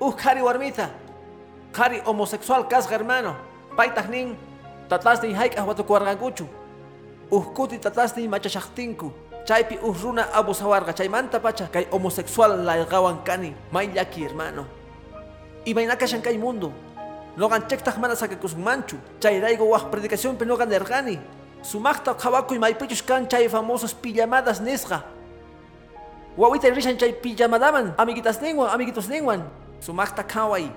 [0.00, 0.90] uh kari warmita,
[1.72, 3.34] kari homosexual kasga hermano,
[3.76, 4.36] paitagnin,
[4.90, 6.46] tatasni haika watukuargankuchu,
[7.32, 9.10] uh kuti tatasni machashaqtinku,
[9.46, 14.66] chaypi uh runa abusawarga chaymanta pacha, kay homosexual lailgawan kani, may yaki hermano.
[15.64, 16.72] Imaynaka shankay mundo,
[17.36, 21.18] nogan chektag mana sakakusmanchu, chayraygo waj predicación pe nogan nergani,
[21.62, 25.04] sumakta kawakuy maypichus kan chay famosos pijamadas nisga,
[26.38, 29.42] Wawita rishan chay pijamadaman, amiguitas ningwan, amiguitos ningwan.
[29.82, 30.70] Sumakta kaway.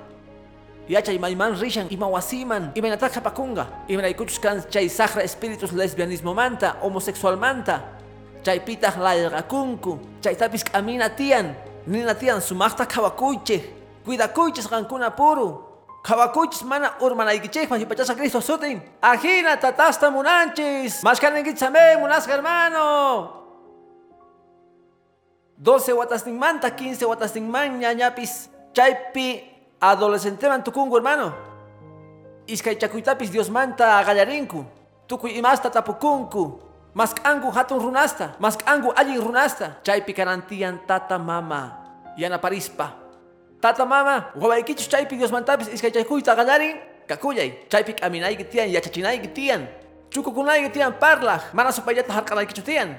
[0.89, 3.69] Yachay mayman rishan, imawasiman, imaynataka pakunga.
[3.87, 6.75] Imanaykuchus kan chay sacra espíritus lesbianismo manta,
[8.43, 8.51] homosexual manta.
[8.51, 11.55] Chay pitah lalrakunku, chay tapis kamina tian.
[11.87, 13.63] Nina tian sumakta kawakuyche.
[14.05, 15.63] Cuidakuyches gankuna puru.
[16.03, 18.81] Kawakuyches mana urmanaykichikman yupachasa Cristo sutin.
[19.01, 21.03] Ajina tatasta munanchis.
[21.03, 23.41] Mashkanenkichame munas hermano.
[25.61, 29.43] 12 watasninmanta, 15 watasninman ñañapis chaypi
[29.79, 31.33] adolescenteman tukungu hermano.
[32.47, 34.65] Iskay chakuytapis Dios manta gallarinku.
[35.07, 36.59] Tukuy imasta tapukunku.
[36.93, 39.81] Mask'angu hatun runasta, mask'angu allin runasta.
[39.81, 41.73] Chaypi kanantiyan tata mama.
[42.17, 42.93] Yana parispa.
[43.61, 46.77] Tata mama, wawaykichus Dios mantapis iskay chaykuyta gallarin.
[47.07, 49.67] Kakuyay, chaypi k'aminayki tiyan, yachachinayki tiyan.
[50.13, 52.95] Chukukunayki tiyan parlaq, mana supayata harqanaykichu tiyan.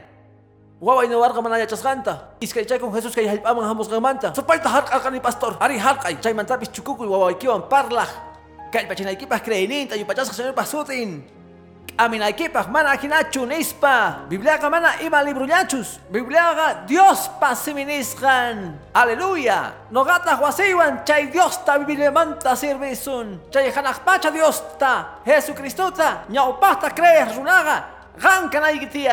[0.83, 2.35] Waway warga manaya chasganta.
[2.43, 4.35] Iskay chay con Jesús kay halpaman hamos gamanta.
[4.35, 5.57] Supayta harqalqa ni pastor.
[5.61, 6.19] Ari harqay.
[6.21, 8.11] Chay mantapis chukukuy waway kiwan parlaq.
[8.75, 11.23] Kay pachinaykipaj creeninta yupachasqa señor pasutin.
[11.99, 14.27] Aminaykipaj mana akinachu nispa.
[14.29, 16.01] Bibliaqa mana ima librullachus.
[16.11, 18.75] Bibliaqa Dios pasiminisqan.
[18.95, 19.73] Aleluya.
[19.91, 23.39] Nogataq wasiywan chay Diosta Bibliamanta sirvisun.
[23.51, 25.23] Chay hanaqpacha Diosta.
[25.25, 26.27] Jesucristuta.
[26.29, 27.85] Ñawpaqta crees runaqa.
[28.19, 29.09] Gankanayki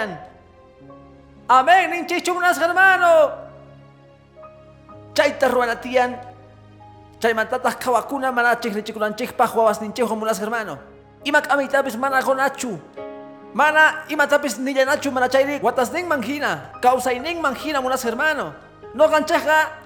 [1.49, 3.31] Amén, ninchichunas hermano.
[5.13, 6.17] Chayta ruanatian.
[7.19, 10.90] Chaymantatas kawakuna mana chikrichikulanchikpaj wawas ninchijos munas hermano.
[11.23, 12.79] Imak amitabis mana gonachu.
[13.53, 18.53] Mana imatapis nillanachu mana chayri watas ning manjina, causa ning manjina munas hermano.
[18.93, 19.81] No gancheja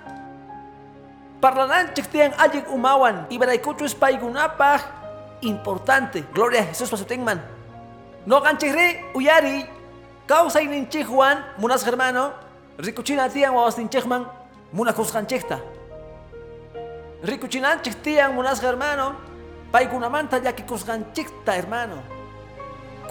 [1.41, 4.81] Parlananchik tian allik umawan, ibaraykuchus paygunapaj
[5.45, 6.23] importante.
[6.33, 7.37] Gloria a Jesús pasutingman.
[8.25, 9.67] No ganchigri uyari,
[10.25, 12.33] causa ininchik Juan, munas hermano,
[12.79, 14.25] rikuchina tian wawas ninchikman,
[14.73, 15.59] munakus ganchikta.
[17.21, 19.13] Rikuchinanchik tian munas hermano,
[19.75, 21.99] paygunamanta yakikus ganchikta hermano.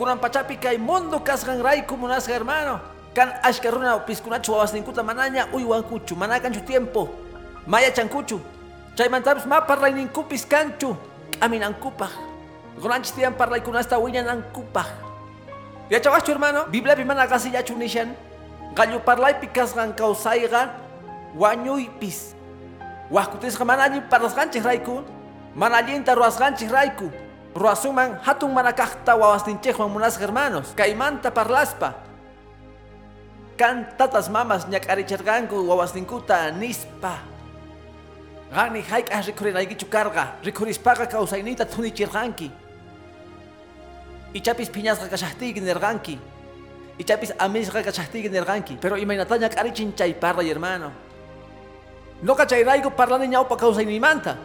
[0.01, 2.81] Kunan pachapi kay mundo kasgan raiku munas hermano.
[3.13, 7.13] Kan ashkaruna piskunachu wawas ninkuta manaña uywankuchu, manakanchu tiempo.
[7.69, 8.41] Maya chankuchu.
[8.97, 10.97] Chaymantapas ma parlayninkupis kanchu.
[11.37, 12.11] K'aminankupaj.
[12.81, 14.89] Gonanchis tiyan parlaykunasta wiñanankupaj.
[15.91, 18.17] Yachawaschu hermano, Bibliapi mana qasillachu nishan.
[18.73, 20.73] Gallo parlaypi kasqan kawsayqa
[21.37, 22.33] wañuypis.
[23.13, 24.65] Wajkutisqa mana allin parlasqanchik
[25.55, 25.59] rayku.
[25.59, 27.11] Mana allinta ruwasqanchik rayku.
[27.55, 30.75] Ruwasuman hatun mana kaqta wawasninchikwan munasqa hermanos.
[30.77, 31.95] Kaymanta parlaspa.
[33.57, 37.19] Kan tatas mamas ñak'aricharqanku wawasninkuta nispa.
[38.51, 42.51] Gani hayk'aj rikhurinayk'ichu karqa, rikhurispaqa kawsayniyta thunichirqanki.
[44.35, 46.19] Ichapis phiñasqa kashaqtiyki nirqanki.
[46.99, 48.79] Ichapis amisqa kashaqtiyki nirqanki.
[48.83, 50.91] Pero imaynataña k'arichin chay parlay hermano.
[52.23, 54.37] Noqa chayrayku parlani ñawpa kawsayniymanta.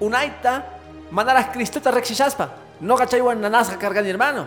[0.00, 0.64] Unayta
[1.10, 2.48] manaraq Cristuta riqsishaspa.
[2.80, 4.46] Noqa chaywan nanasqa karqani hermano.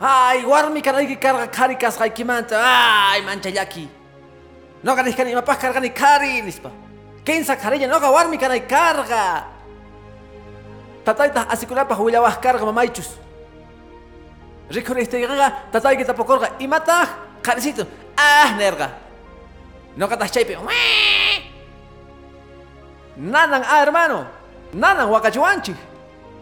[0.00, 2.58] Ay, warmi kanayki karqa qhari kasqaykimanta.
[2.58, 3.88] Ay, manchallaki.
[4.82, 6.70] Noqa nishkani imapaq karqani qhari nispa.
[7.24, 9.44] Kinsa qharilla noqa warmi kanay karqa.
[11.04, 13.16] Tatayta asikunapaq willawaq karqa mamaychus.
[14.70, 17.08] Rikhuristiyqa tatayki tapukurqa imataq
[17.42, 17.86] qharisito.
[18.16, 18.88] Ah, nerqa.
[19.96, 20.58] Noqataq chaypi.
[23.16, 24.43] Nanan ah, hermano.
[24.74, 25.76] Nanan waqachiwanchik.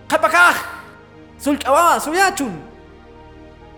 [0.09, 0.57] Qhapakaq.
[1.39, 2.53] Sulch'awawa suyachun.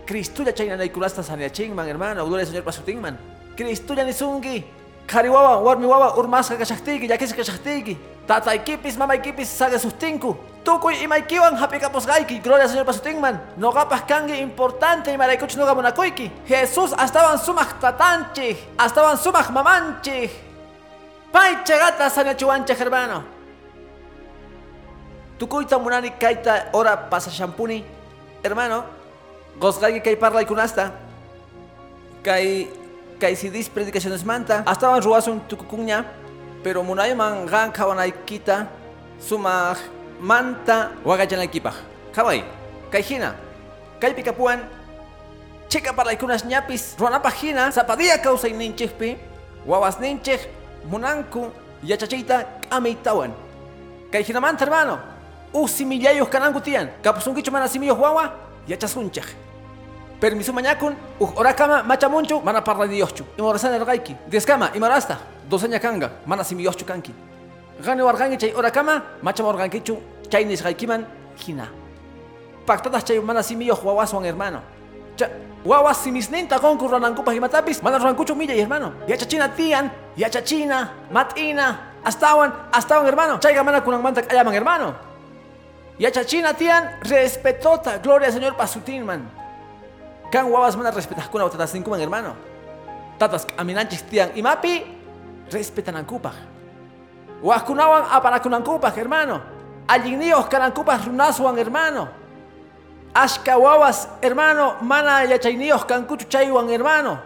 [0.07, 2.25] Cristulla chaynanaykunasta saneachinman hermano.
[2.25, 3.17] Gloria Señor pasutinman.
[3.57, 4.63] Cristulla nisunki.
[5.07, 7.97] Qhari wawa, warmi wawa urmasqa kashaqtiyki, llakisqa kashaqtiyki.
[8.27, 10.35] Tataykipis, mamaykipis saga sustinku.
[10.63, 12.41] Tukuy imaykiwan hap'ikapusqayki.
[12.41, 13.39] Gloria Señor pasutinman.
[13.57, 16.31] Noqapaq kanki importante imaraykuchus noqa munakuyki.
[16.47, 18.57] Jesús astawan sumaq tatanchik.
[18.77, 20.31] Astawan sumaq mamanchik.
[21.33, 23.34] Pay chagata saneachiwanchik hermano.
[25.39, 27.83] Tukuyta munani kayta ora pasashampuni.
[28.43, 28.83] Hermano,
[29.59, 30.91] gozqayki kay parlaykunasta.
[32.23, 32.71] Kay
[33.19, 34.63] kay sidis predicaciones manta.
[34.65, 36.05] Astawan ruwasun tukukuña.
[36.63, 38.67] Pero munayman gan kawanaykita
[39.19, 39.77] sumaq
[40.23, 41.75] manta waqachanaykipaq.
[42.15, 42.41] Qhaway,
[42.91, 43.35] kay hina.
[43.99, 44.63] Kaypi kapuan
[45.67, 49.17] chika parlaykunas ñapis ruwanapaq hina zapadilla kawsayninchikpi
[49.67, 50.47] wawasninchik
[50.87, 51.51] munanku
[51.83, 53.31] yachachiyta k'amaytawan.
[54.11, 54.97] Kay hinamanta hermano,
[55.55, 56.91] uq simillayuq kananku tiyan.
[57.01, 58.35] Kapusunkichu mana simiyuq wawa
[58.67, 59.23] yachasunchik.
[60.19, 63.23] Permiso mañakun, uq orakama machamunchu mana parlaniyuqchu.
[63.39, 64.15] Imorasana rqayki.
[64.27, 65.17] Dieskama imarasta,
[65.49, 67.13] dosaña kanga, mana simiyuqchu kanki.
[67.79, 69.97] Gani warqanki chay orakama machamorqankichu
[70.29, 71.05] chay nisqaykiman
[71.39, 71.67] hina.
[72.65, 74.59] Pactatas chay mana simiyuq wawaswan hermano.
[75.15, 75.29] Cha,
[75.63, 78.91] wawas simisninta qonku ruwanankupaq imatapis mana ruwankuchu millay hermano.
[79.07, 83.39] Yachachina tiyan, yachachina, mat'ina, astawan, astawan hermano.
[83.39, 85.14] Chayqa mana kunanmanta k'allaman hermano.
[85.99, 89.23] Yachachina tiyan respetota, gloria al Señor pasutinman.
[90.31, 92.35] Kan wawas mana respetajkuna tatasninkuman hermano.
[93.17, 94.83] Tatas k'aminanchik tiyan imapi
[95.51, 96.35] respetanankupaq.
[97.43, 99.39] Wajkunawan apanakunankupaq hermano.
[99.87, 102.07] Allinniyuq kanankupaq runaswan hermano.
[103.15, 107.19] Ashka wawas hermano mana yachayniyuq kankuchu chaywan hermano.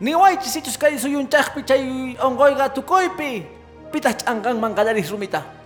[0.00, 3.44] Niwaychis ichus kay suyunchaqpi chay ongoyqa tukuypi.
[3.92, 5.59] Pitaq ch'anqanman qallaris rumita.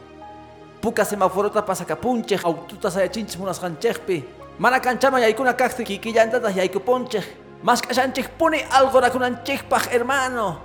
[0.84, 4.24] Puka semaforota pasakapunchik, autota sayachinchik munasqanchikpi.
[4.58, 7.24] Mana kanchaman yaykuna kaqti kikillantataq yaykupunchik.
[7.64, 10.60] Mask'ashanchik puni algorakunanchikpaq hermano.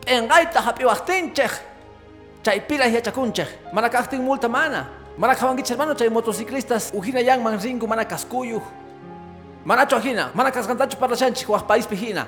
[0.00, 1.52] P'enqayta hap'iwaqtinchik.
[2.42, 3.48] Chaypilas yachakunchik.
[3.72, 4.88] Mana kaqtin multa mana.
[5.18, 8.64] Mana hermano chay motociclistas uhina yanman rinku mana kaskuyuq.
[9.66, 12.26] Manachu hina, mana kasqantachu parlashanchik waq paispi hina.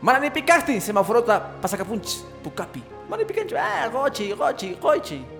[0.00, 2.82] Mana ni pikaqtin semaforota pasakapunchis pukapi.
[3.10, 5.31] Mana pikanchu, ah, qochi, qochi, qochi.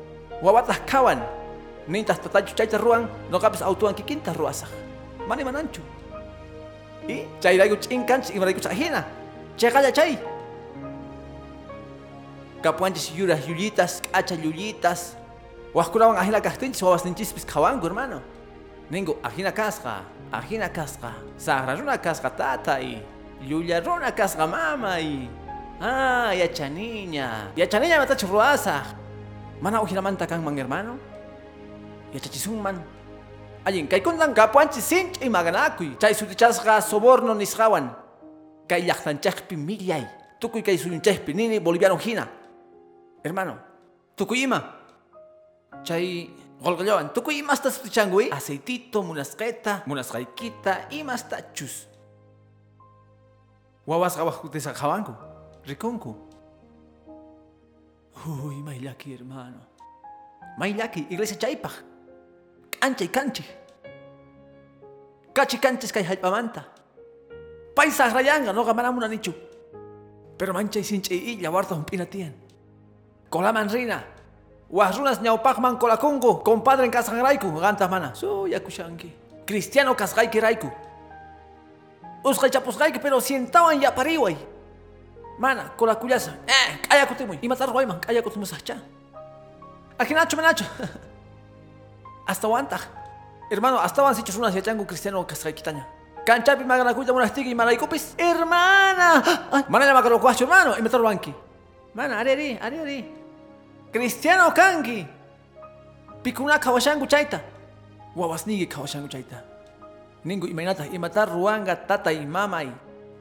[0.43, 1.23] Wawataq kawan.
[1.87, 4.71] Nintas tatachu chayta ruwan, noqapis autowan kikinta ruwasaq.
[5.29, 5.83] Mana mananchu.
[7.09, 9.07] Y chayrayku ch'inkanchik imarayku ch'ajina.
[9.57, 10.19] Chayqalla chay.
[12.63, 15.15] Kapuanchis yuraq llullitas, k'acha llullitas.
[15.75, 18.23] Waqkunawan ajina kaqtinchis wawasninchispis qhawanku hermano.
[18.91, 23.03] Ningu ajina kasqa, ajina kasqa, saqra runa kasqa tatay,
[23.43, 25.29] llulla runa kasqa mamay.
[25.81, 27.51] Ah, yachaniña.
[27.57, 29.02] Yachaniña matachu ruwasaq.
[29.63, 30.99] Mana ujinamanta kanman hermano.
[32.13, 32.83] Yachachisunman.
[33.65, 35.95] Allin, kay kundan kapuanchi sinch y maganakuy.
[36.03, 37.95] Chay sutichasqa soborno nisqawan.
[38.67, 40.03] Kay llaqtanchaqpi millay.
[40.41, 42.27] Tukuy kay suyunchaqpi nini boliviano hina.
[43.23, 43.55] Hermano,
[44.17, 44.83] tukuy ima.
[45.87, 46.27] Chay
[46.61, 48.35] golqallawan, tukuy ima hasta sutichanguy.
[48.35, 51.87] Aceitito, munasqeta, munasqaykita, ima hasta chus.
[53.87, 56.32] Wawas gawajutesa jawanku.
[58.27, 59.59] Uy, maylaki, hermano.
[60.59, 61.73] Maylaki, iglesia chaypaj.
[62.81, 63.45] Kanchay kanchi.
[65.35, 66.65] Kachi kanchis kay hallpamanta.
[67.75, 69.35] Paisa rayanga, no gamanamuna nichu.
[70.39, 72.35] Pero manchay sinche illa warta humpina tien.
[73.29, 74.05] Kolaman rina.
[74.71, 76.43] Wahrunas ñawpaqman kolakungu.
[76.45, 78.15] Compadre en kasangraiku, gantas mana.
[78.15, 79.13] So yakushanki.
[79.47, 80.71] Cristiano kasgayki raiku.
[82.25, 84.52] Usqay chapusqayki pero sientawan yapariway.
[85.43, 86.31] Mana, kolakullasa.
[86.47, 87.43] Eh, kaya kutimuy.
[87.43, 88.79] Imatar ruayman, kaya kutimusaqcha.
[89.99, 90.65] Ajinacho menacho.
[92.31, 92.79] hasta wanta.
[93.51, 95.83] Hermano, hasta wan sichus unas yachangu cristiano kasqaykitaña.
[96.25, 98.15] Kanchapi maganakuyta munastiki y malaykupis.
[98.19, 99.19] Hermana.
[99.51, 100.79] Ay, mana llama kalokuacho, hermano.
[100.79, 101.35] Imatar ruanki.
[101.95, 102.99] Mana, ari ari, ari ari.
[103.93, 105.07] Cristiano kanki.
[106.23, 107.41] Pikuna kawashangu chayta.
[108.15, 109.43] Wawasnigi kawashangu chayta.
[110.25, 112.71] Ningu imaynata imatar ruanga tatay mamay.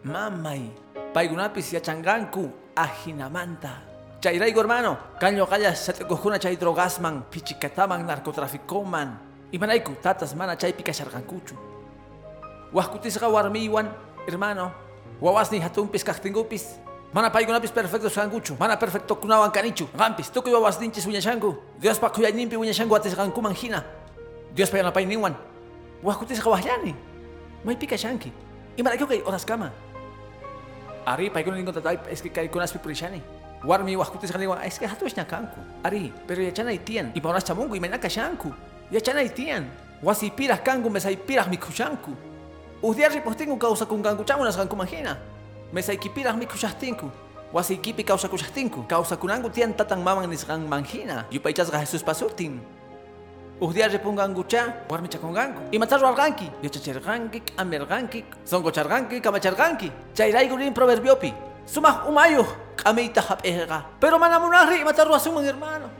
[0.05, 0.69] Mamay.
[1.11, 3.83] Paygunapis yachanganku ajinamanta.
[4.23, 9.19] Chayraygo hermano, kaño kaya satekujuna chay drogasman, pichikataman, narcotraficoman.
[9.51, 11.59] Imanayku, tatas mana chay pikashargankuchu.
[12.71, 13.91] Wahkutisqa warmiwan,
[14.23, 14.71] hermano,
[15.19, 16.79] wawasni hatumpis kaktingupis.
[17.11, 19.91] Mana paygunapis perfecto sanguchu, mana perfecto kunawan kanichu.
[19.91, 21.59] Gampis, tukuy wawasninchis wiñashanku.
[21.75, 23.83] Dios pa kuyayninpi wiñashanku atisgankuman hina.
[24.55, 25.35] Dios pa yanapayninwan.
[26.03, 26.95] Wahkutisqa wahlani.
[27.67, 28.31] May pikashanki.
[28.79, 29.43] Imanayku kay oras
[31.05, 33.21] Ari, paykuna ningon tatay, es que kay kunaspi purishani.
[33.63, 35.59] Warmi wahkutis kaniwan, es que hatush kanku.
[35.83, 38.53] Ari, pero yachana itian, y paunas chamungu, y menaka shanku.
[38.91, 39.65] Yachana itian.
[40.01, 42.11] Wasi piras kangu, mesay piras mikushanku.
[42.81, 45.17] Udiar ripostingu causa kun kangu chamunas kanku manjina.
[45.71, 47.11] Mesay kipiras mikushastinku.
[47.53, 48.83] Wasi kipi causa kushastinku.
[48.89, 51.25] Causa kunangu tian tatan maman nisgan manjina.
[51.29, 52.59] Yupaychasga Jesus pasurtin.
[53.61, 55.69] Udiar ripungangu cha, warmi chakongangu.
[55.69, 56.49] Y matar arganki.
[56.65, 59.91] Yachacherganki, amerganki, zonkocharganki, kamacharganki.
[60.17, 61.31] Chayraigu rin proverbiopi.
[61.69, 62.41] Sumah umayo,
[62.75, 63.85] kamita hapega.
[64.01, 65.93] Pero manamunari, matar ruasuman hermano.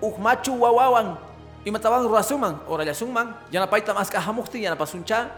[0.00, 1.20] Uhmachu wawawan.
[1.66, 3.36] Y mataban ruasuman, ora yasumman.
[3.52, 5.28] Ya napaita mas kahamukti, ya napasuncha.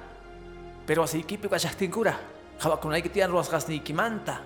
[0.87, 2.15] Pero así kipi kashahtinkura.
[2.63, 4.39] Kawakunay kitian ruasgas ni kimanta.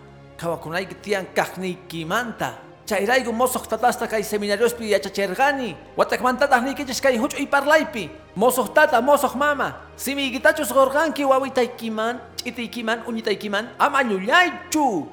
[2.86, 3.26] Kawakunay kitian kahni kimanta.
[3.26, 5.76] Chayraigu mosoq tatasta kay seminariospi yachachergani.
[5.96, 8.10] Watakmantatah ni kichis kay huch y parlaypi.
[8.36, 9.74] Mosoq tata, mosoq mama.
[9.96, 15.08] Simi gitachus gorganki wawitaykiman, ch'itaykiman, uñitaykiman, ama ñullaychu.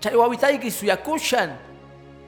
[0.00, 1.50] Chay wawitayki suyakushan.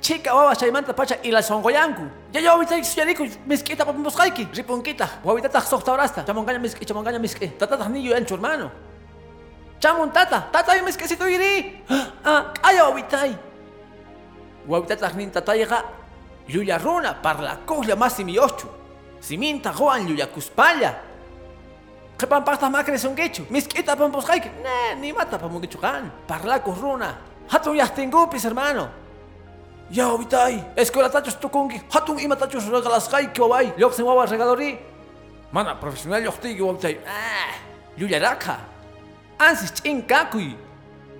[0.02, 2.02] Chika wawa chaymanta pacha ila songoyanku.
[2.34, 4.48] Ya ya wawitayki suyariku miskita papimusqayki.
[4.52, 5.08] Ripunkita.
[5.24, 6.24] Wawitataq soqtaurasta.
[6.26, 7.48] Chamongaña miski, chamongaña miski.
[7.58, 8.70] Tatataq niyo anchu hermano.
[9.78, 11.82] Chamun tata, tata yo miskisito iri.
[12.24, 13.34] Ah, kaya wawitay.
[14.68, 15.82] Wawitataq nin tatayqa
[16.48, 18.68] llulla runa parlakuqlla masimi ochu.
[19.20, 20.94] Siminta goan llullakuspalla.
[22.18, 23.46] Qhipanpaqtaq makrisunkichu.
[23.50, 24.48] Misk'ita pampusqayki.
[24.62, 26.10] Ne, nimata pamunkichu kan.
[26.26, 27.18] Parlakuq runa.
[27.48, 28.88] Hatun llaqtingupis hermano.
[29.90, 31.82] Ya wawitay, escuelatachus tukunki.
[31.90, 33.72] Hatun imatachus regalasqayki waway.
[33.76, 34.78] Lluqsin wawa regalori.
[35.52, 36.98] Mana profesional lluqtiyki wawitay.
[37.06, 37.54] Ah,
[37.98, 38.56] llullaraqqa.
[39.38, 40.54] Ansis ch'inkakuy.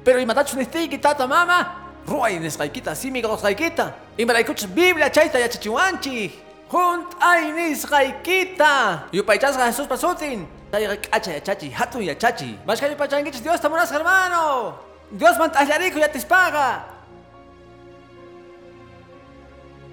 [0.04, 1.81] Pero imatachus nistiyki tata mama.
[2.06, 3.92] Ruay nisqaykita, simi qawsqaykita.
[4.18, 6.32] Imaraykuchus Biblia chayta yachachiwanchik.
[6.70, 9.08] Junt ay nisqaykita.
[9.12, 10.46] Yupaychasqa Jesús pasutin.
[10.72, 12.58] Chayqa k'acha yachachi, hatun yachachi.
[12.66, 14.74] Mashka yupachankichis Dios tamunasqa hermano.
[15.12, 16.82] Dios man t'aqllariku yatispaqa.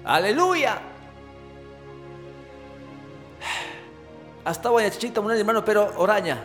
[0.04, 0.80] Aleluya.
[4.44, 6.38] Hasta voy a chichita munani hermano, pero oraña.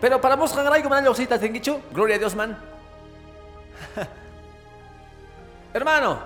[0.00, 1.80] Pero para mos gangraigo manal yoxita tengichu.
[1.92, 2.69] Gloria a Dios man.
[5.74, 6.18] Hermano,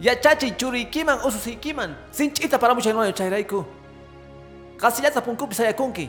[0.00, 1.96] ya chachi churikiman ususikiman.
[2.10, 3.64] Sin chita para mucha no chairaiku.
[4.78, 6.08] Casi ya tapunku pisaya kunki.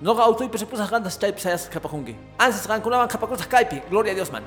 [0.00, 2.14] No ga auto y pesepusa gandas chay pisayas kapakunki.
[2.38, 3.82] Ansis gankunaban kapakusa kaipi.
[3.90, 4.44] Gloria a Dios man.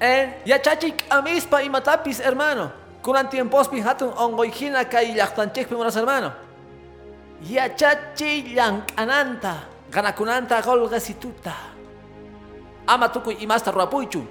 [0.00, 2.72] En ya chachi amispa y matapis hermano.
[3.02, 6.32] Kunan tiempos pi hatun ongoijina kay llaqtanchikpi unas hermano.
[7.42, 9.68] Ya chachi llankananta.
[9.90, 11.69] Ganakunanta golgasituta.
[12.90, 14.26] Ama tukuy imasta ruapuychu.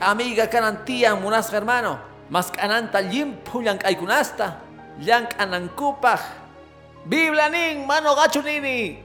[0.00, 1.96] Amiga kanan tiyan munasqa hermano.
[2.28, 4.60] Mas kananta limpu llank'aykunasta.
[5.00, 6.20] Llank'anankupaq.
[7.08, 9.00] Biblia nin mano gachu nini.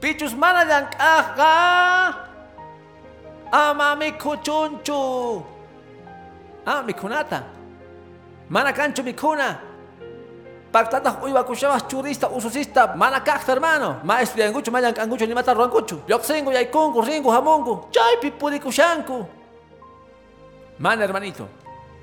[0.00, 1.52] Pichus mana llank'aqqa.
[3.52, 5.00] Ama mikuchunchu.
[6.64, 7.44] Ah, mikunata.
[8.48, 9.02] Mana kanchu
[10.70, 10.72] mikuna.
[10.72, 14.00] Pactatas uywakushabas churista ususista mana kaqta hermano.
[14.04, 16.00] Ma estudianguchu mayan kanguchu ni mata ruanguchu.
[16.08, 17.88] Yoxingu yaikungu ringu hamungu.
[17.90, 19.26] Chaypi purikushanku.
[20.78, 21.48] Mana hermanito.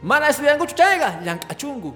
[0.03, 1.93] Mana estudianguchu chayga llank'achungu.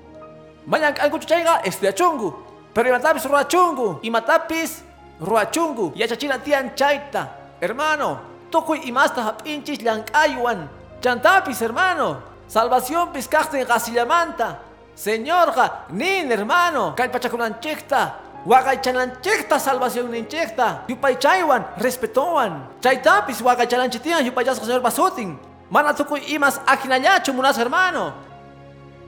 [0.67, 2.33] Mayan kanguchu chayga estudiachungu.
[2.73, 3.99] Pero imatapis ruachungu.
[4.01, 4.83] Imatapis
[5.19, 5.91] ruachungu.
[5.95, 7.27] Yachachina tian chayta.
[7.61, 8.17] Hermano,
[8.49, 10.67] tukuy imasta hap'inchis llank'aywan.
[11.01, 12.17] Chantapis hermano.
[12.47, 14.70] Salvación piscaqtin qasillamanta.
[15.01, 18.01] Señorqa, nin hermano, kay pachakunanchikta.
[18.45, 20.85] Waqaychananchikta salvación ninchikta.
[20.87, 22.69] Yupay chaywan, respetuwan.
[22.81, 25.39] Chaytapis waqaychananchitian yupayasqa señor basutin.
[25.71, 28.13] Mana tukuy imas akinallachu munas hermano.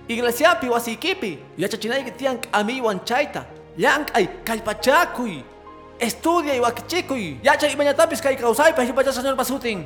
[0.07, 3.45] Iglesiapi wasikipi, yachachinayki tiyan k'amiwan chayta.
[3.77, 5.43] Llank'ay kallpachakuy.
[5.99, 7.37] Estudia y wakichikuy.
[7.43, 9.85] Yachay imañatapis kay kawsaypas yupayasqa señor basutin.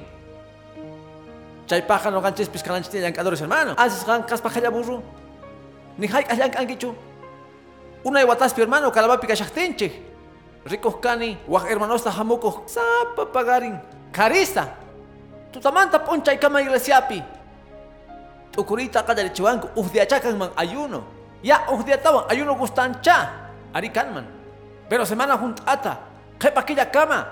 [1.67, 3.75] Chaypaqa no ganchispis kalanchitian llank'adores hermano.
[3.75, 5.03] Ansis kan kaspa kalla burro.
[5.97, 6.93] Ni hay kallan kankichu.
[8.05, 9.93] Una wataspi hermano kalabapi kashaktinchik.
[10.65, 13.79] Ricos kani, waj hermanosta hamuko, sapa pagarin.
[14.11, 14.67] Carista.
[15.51, 17.23] Tutamanta poncha y kama iglesiapi.
[18.51, 21.03] Tukurita kada chiwanku, ufdiachakan man ayuno.
[21.43, 23.31] Ya ufdiatawan ayuno gustancha.
[23.73, 24.25] Ari kanman.
[24.89, 25.97] Pero semana juntata.
[26.39, 27.25] Kepa killa kama.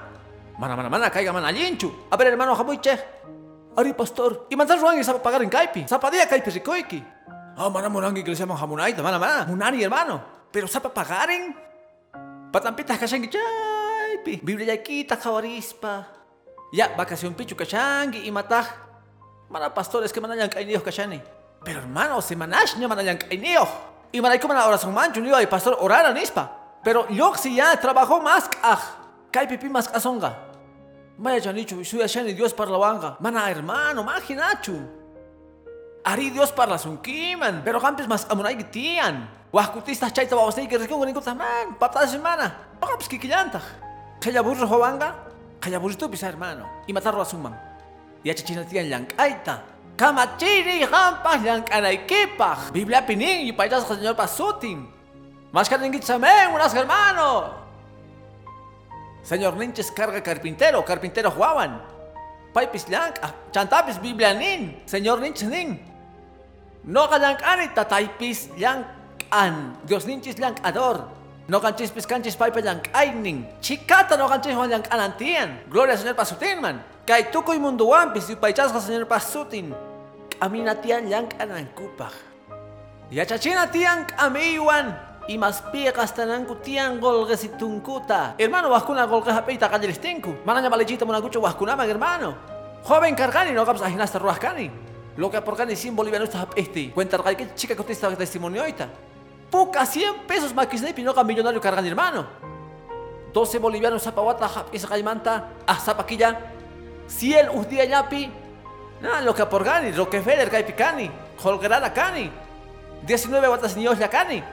[0.58, 1.92] Mana mana mana kaiga man alinchu.
[2.12, 2.98] A ver hermano hamuiche.
[3.76, 4.48] Ari pastor.
[4.50, 5.88] Y manzan ruang y sapa pagarin kaipi.
[5.88, 7.04] Sapa dia kaipi rikoiki.
[7.58, 9.46] Ah, mana morangi iglesia man hamunaita, mana mana.
[9.48, 10.20] Munari hermano.
[10.52, 11.56] Pero sapa pagarin.
[12.52, 14.44] Patampitas kashangi chaypi.
[14.44, 16.08] Biblia kita kawarispa.
[16.76, 18.68] Ya, vacación pichu kashangi y mataj.
[19.50, 21.22] Mana pastores que manayan kainiyos kashani.
[21.64, 23.70] Pero hermano, semanash no manayan kainiyos.
[24.12, 26.80] Y manayko mana oración mancho, ni ay pastor orara nispa.
[26.84, 28.80] Pero yo si ya trabajó más ah.
[29.32, 30.36] Kai pipi más kasonga.
[31.18, 33.16] Maya chanichu, suya shani Dios parlawanga.
[33.20, 35.05] Mana hermano, imaginachu.
[36.06, 39.26] Ari Dios parla sunkiman, pero hampis mas amunay gitian.
[39.50, 42.54] Wah kutistas chayta wawasay que rekiong ganing man, patada semana.
[42.78, 43.58] Pakapis kikilanta.
[44.22, 45.18] Kaya burro hawanga,
[45.58, 46.86] kaya burrito bisa hermano.
[46.86, 47.58] Y matarlo a suman.
[48.22, 49.66] Y achachinatian yang aita.
[49.98, 52.70] Kamachiri hampas yang kanay kipah.
[52.70, 54.86] Biblia pining y payas señor pasutin.
[55.50, 57.50] Mas kaningit sa men, unas hermano.
[59.26, 61.82] Señor Ninches carga carpintero, carpintero Juawan.
[62.54, 65.95] Paipis lang, ah, chantapis Biblia nin, Señor Ninches nin.
[66.86, 68.54] No kanyang anit tataypis
[69.34, 69.74] an.
[69.90, 71.10] Dios ninchis lang ador.
[71.50, 73.50] No kanchispis kanchis paipa yang aining.
[73.58, 75.66] Chikata no kanchis yang anantian.
[75.66, 76.86] Gloria Señor pasutin man.
[77.10, 79.74] Kay tukoy mundo wampis yu paichas ka Señor pasutin.
[80.38, 82.14] Aminatian yang anankupah.
[83.10, 84.94] Yachachina tiang amiwan.
[85.26, 88.38] Y más piegas tanan kutian golga situngkuta.
[88.38, 90.46] Hermano, waskuna golga hapeita kadiristinku.
[90.46, 92.38] Mananya malejita munagucho waskunama, hermano.
[92.86, 94.70] Joven cargani, no caps ajinasta ruascani.
[95.18, 96.92] Lo que por cani 100 bolivianos está este.
[96.92, 98.90] Cuenta que chica que usted está testimonio ahorita.
[99.50, 102.26] Puca 100 pesos maquisne pinoca millonario cargani, hermano.
[103.34, 105.50] 12 bolivianos zapawata esa caimanta.
[105.66, 106.40] Ah, zapaquilla.
[107.08, 108.30] 100 usdía yapi.
[109.02, 111.10] Nada, lo que por gani, Rockefeller, caipicani.
[111.44, 112.32] Holgerada cani.
[113.06, 114.44] 19 watas niños la cani.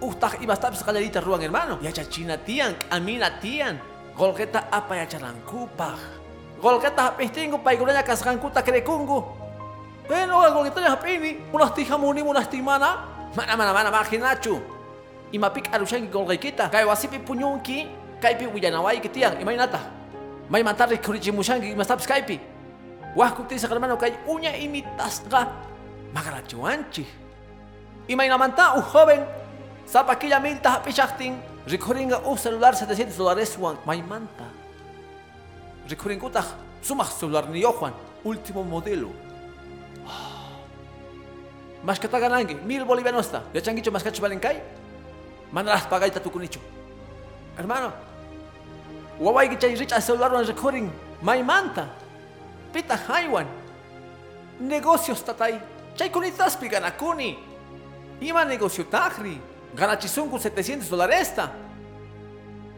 [0.00, 1.78] Ustah y bastapis calerita ruan, hermano.
[1.80, 3.80] Ya chachina tian, amina tian.
[4.16, 5.18] Golgeta apa ya
[6.64, 9.20] Golgeta hapistingu paiguranya kasrankuta krekungu.
[10.08, 13.04] Pero al golgeta hapini, unas tihamuni, unas timana.
[13.36, 14.56] Mana mana mana imaginachu.
[15.32, 16.72] Imapik arushangi golgekita.
[16.72, 17.84] Kay wasipi punyunki,
[18.16, 19.80] kaipi wiyanawai kitian, imainata.
[20.48, 22.40] May matari kurichimushangi, mastapis kaipi.
[23.12, 25.52] Wah kuti sa hermano kay unya imitas ka.
[26.16, 27.04] Magarachuanchi.
[28.08, 29.20] Imainamanta, uh joven,
[29.84, 31.36] sa paquilla milta hapichakting,
[31.66, 33.76] Recorringa un celular 700 dólares Juan,
[35.84, 35.88] may manta.
[35.88, 36.44] Recorringuta
[36.82, 37.92] sumah celular ni Juan,
[38.24, 39.12] último modelo.
[41.82, 43.42] Mas kata ganangi, mil bolivianos ta.
[43.52, 44.62] Ya changicho mas kacho balencay.
[45.52, 46.60] Manalas pagay tatukunicho.
[47.56, 47.92] Hermano,
[49.20, 50.44] waway gichay rich a celular wan
[51.22, 51.88] may manta.
[52.72, 53.46] Pita haywan.
[54.60, 55.60] Negocios tatay.
[55.94, 57.38] Chay kunitas piganakuni.
[58.20, 59.38] Ima negocio takri.
[59.76, 61.52] Ganachisunku 700 dólares ta.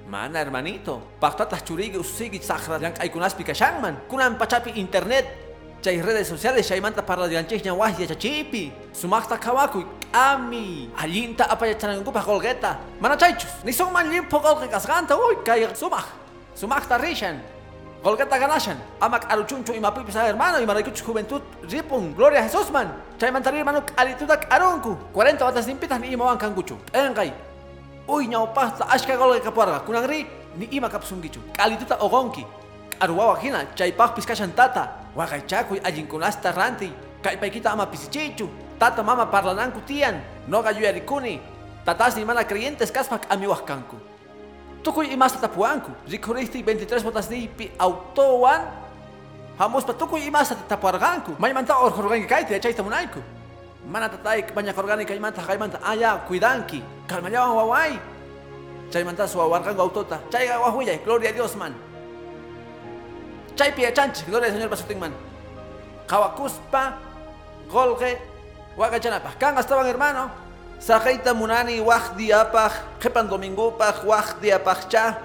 [0.06, 3.98] Mana hermanito, pactatas churigi usigi sakra yang ay kunas pika shangman.
[4.06, 5.26] Kunan pachapi internet.
[5.82, 8.70] Chay redes sociales chay manta para dianchis nyawahya chachipi.
[8.94, 9.82] Sumakta kawaku
[10.14, 10.94] kami.
[10.94, 12.78] Alinta apa ya chanangu pa golgeta.
[13.02, 13.50] Mana chaychus.
[13.66, 15.18] Ni son man limpo golge kasganta.
[15.18, 16.06] Uy, kay sumak.
[16.54, 17.42] Sumakta rishan.
[17.98, 18.78] Golgeta ganashan.
[19.02, 22.14] Amak aruchuncho y mapipi sa hermano y maraykuch juventud ripun.
[22.14, 22.94] Gloria a Jesús man.
[23.18, 24.94] Chay mantari hermano alitudak arunku.
[25.12, 26.78] 40 batas limpitas ni imawan kangucho.
[26.94, 27.34] Engay.
[28.08, 29.80] Uy, nyao pasta ashka golge kapuarga.
[29.80, 30.26] Kunangri
[30.56, 31.40] ni ima kapsungichu.
[31.52, 32.46] Kalituta ogonki.
[33.00, 35.10] Aruwawa hina, chay pahpis kashan tata.
[35.16, 36.92] Wakay chakuy allin kunasta ranti.
[37.22, 38.48] Kay paikita ama pisichichu.
[38.78, 40.22] Tata mama parlananku tian.
[40.46, 41.40] No gayuyarikuni.
[41.84, 43.96] Tatas ni mana creyentes kaspak amiwahkanku.
[44.82, 45.90] Tukuy imas tatapuanku.
[46.06, 48.70] Rikurihti 23 botas ni pi autowan.
[49.58, 51.34] Hamos pa tukuy imas tatapuarganku.
[51.42, 53.18] May manta or horgangi kaite chay tamunayku.
[53.86, 56.82] Mana tatay banyak horgani kay manta kay manta aya cuidanki.
[57.06, 57.92] Kalmayawan waway.
[58.90, 60.18] Chay manta suawargango autota.
[60.30, 61.70] Chay gawahuya, gloria a Dios man.
[63.54, 65.14] Chay pia chanchi, gloria al Señor man.
[66.06, 66.98] Kawakuspa,
[67.70, 68.18] golge,
[68.76, 69.38] wagachanapa.
[69.38, 70.30] Kan estaban hermano.
[70.78, 75.18] Sajaita munani wajdi apaj, jepan domingo paj, wajdi apaj cha.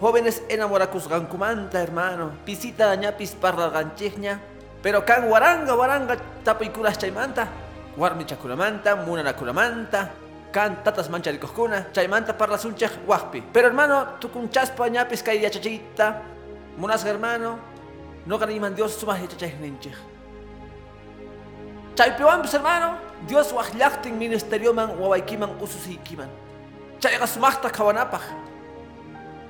[0.00, 2.32] Jóvenes enamorakus gankumanta, hermano.
[2.44, 4.40] Pisita ñapis parla ganchigña.
[4.82, 7.48] Pero kan waranga waranga tapikuras chaymanta.
[7.96, 10.10] Warmi chakuramanta, munana kuramanta.
[10.52, 13.42] Kan tatas mancharikoskuna, chaymanta parla sunchej wajpi.
[13.52, 16.22] Pero hermano, tukun chaspa ñapis kay yachachita.
[16.78, 17.58] Munas hermano,
[18.26, 19.94] no ganiman Dios sumah yachachej ninchej.
[21.96, 26.28] Chaypiwan pues hermano, Dios wajllaktin ministerio man wawaikiman ususikiman.
[27.00, 28.22] Chayga sumachta kawanapaj.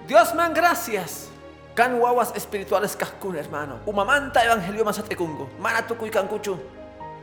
[0.06, 1.28] Dios man gracias.
[1.74, 3.80] Kan wawas espirituales kahkun hermano.
[3.86, 5.48] Umamanta evangelio masatekungo.
[5.60, 6.56] Mana tukuy kankuchu.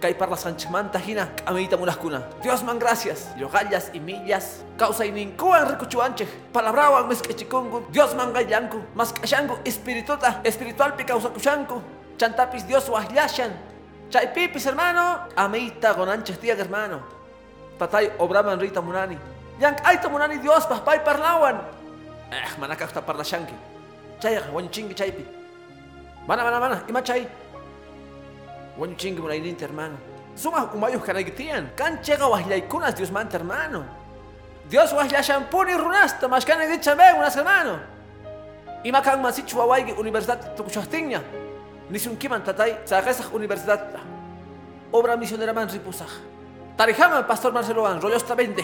[0.01, 2.25] Kay parla sanchmanta hina amita munaskuna.
[2.41, 3.29] Dios man gracias.
[3.37, 4.65] Yogallas y millas.
[4.75, 6.25] Causa y ninkuan recuchuanche.
[6.51, 7.85] Palabrawan meskechikungu.
[7.93, 8.81] Dios man gayanku.
[8.95, 10.41] Maskashangu espirituta.
[10.43, 11.81] Espiritual pi causa kushanku.
[12.17, 13.53] Chantapis Dios wajllashan.
[14.09, 15.29] Chay pipis hermano.
[15.37, 17.05] Amita gonanches tía hermano.
[17.77, 19.17] Tatay obraman rita munani.
[19.61, 21.61] Yank aita munani Dios paspay parlawan.
[22.33, 23.53] Eh, manakakta parlashanki.
[24.19, 25.21] Chay wanchingi chaypi.
[26.25, 26.81] Mana mana mana.
[26.89, 27.27] Ima chay.
[28.77, 29.97] Wanchingi munaininta hermano.
[30.35, 31.75] Sumah umayuh kanagitian.
[31.75, 33.83] Kan chega wajlaykunas Dios manta hermano.
[34.69, 36.27] Dios wajlashan puni runasta.
[36.27, 37.79] Mas kan dichabe unas hermano.
[38.83, 41.21] Ima kan masichu wawaygi universidad tukushahtinya.
[41.91, 43.03] Nisunkiman tatay sa
[43.33, 43.99] universidad.
[44.91, 46.09] Obra misionera man ripusaj.
[46.77, 48.63] Tarijaman pastor Marcelo Van, rollos tabende.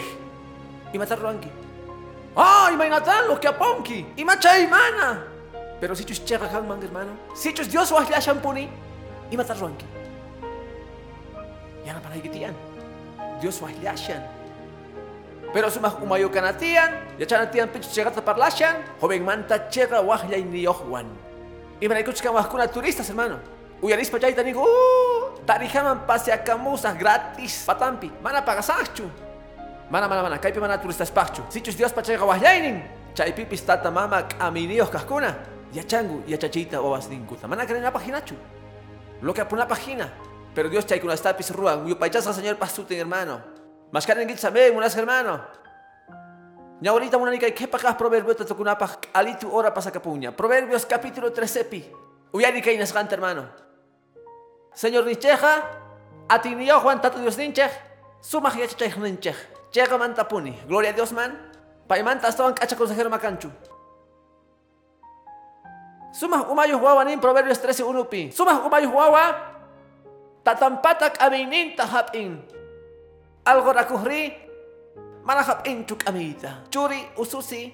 [0.92, 1.48] Y matar ruanki.
[2.34, 4.06] ¡Ay, mainatan lo que aponki!
[4.16, 5.24] ¡Y machay mana!
[5.80, 7.12] Pero si chus chega kan man hermano.
[7.34, 8.68] Si chus Dios wahla shampuni.
[9.30, 9.56] Y matar
[11.88, 11.94] ruanki.
[11.94, 12.54] Ya na panay gitian.
[13.40, 14.22] Dios wahla shan.
[15.52, 16.92] Pero sumah umayo kanatian.
[17.18, 18.76] Ya chanatian pinchus chega parlashan.
[19.00, 21.06] Joven manta chega wahla ni yohwan.
[21.80, 23.38] Y me escuchan kuna turistas, hermano.
[23.80, 29.06] Uyaris pa chayta nigo, uh, tarijaman paseacamusas gratis, patampi, mana pagasachu.
[29.88, 31.42] Mana mana mana, kaypi mana turistas pachu.
[31.48, 32.82] Sichus Dios pa chayga wahyainin.
[33.14, 35.38] Chaypipis tata mama kaminios kahkuna.
[35.72, 37.46] Yachangu, yachachita o ninkuta.
[37.46, 38.34] Mana creen la paginachu.
[39.22, 40.10] Lo que apuna página.
[40.58, 43.38] Pero Dios chay kuna estapis ruan, uyupaychasa señor pasutin hermano.
[43.92, 45.38] Mas karen gitsabe, munas hermano.
[46.80, 50.34] Ñaurita una nica que pacas proverbios te tokunapaj alitu ora pasacapuña.
[50.34, 51.86] Proverbios capítulo 13 pi.
[52.32, 53.46] Uyari que inasgante hermano.
[54.74, 55.62] Señor Nicheja,
[56.28, 57.70] atinio Juan tato Dios ninchej,
[58.20, 59.36] sumaj yachachej ninchej.
[59.70, 60.58] Chega mantapuni.
[60.66, 61.38] Gloria a Dios man.
[61.86, 63.48] Paimanta estaban cacha consejero macanchu.
[66.10, 68.32] Sumaj umayu huawa nin Proverbios 13 1 pi.
[68.32, 69.54] Sumaj umayu huawa
[70.48, 72.40] tatampatak amininta hapin.
[73.44, 74.32] Algo rakuhri
[75.20, 76.64] manahap inchuk amita.
[76.72, 77.68] Churi ususi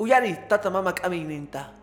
[0.00, 1.76] uyari tata mamak amininta.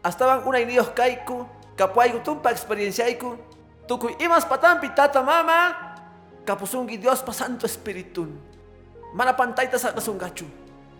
[0.00, 1.44] Astaban una inios kaiku,
[1.76, 3.36] kapuaiku tumpa experienciaiku,
[3.84, 5.72] tukuy imas patampi tata mama,
[6.48, 8.32] kapusungi Dios pa santo espiritun.
[9.12, 9.92] Mana pantaita sa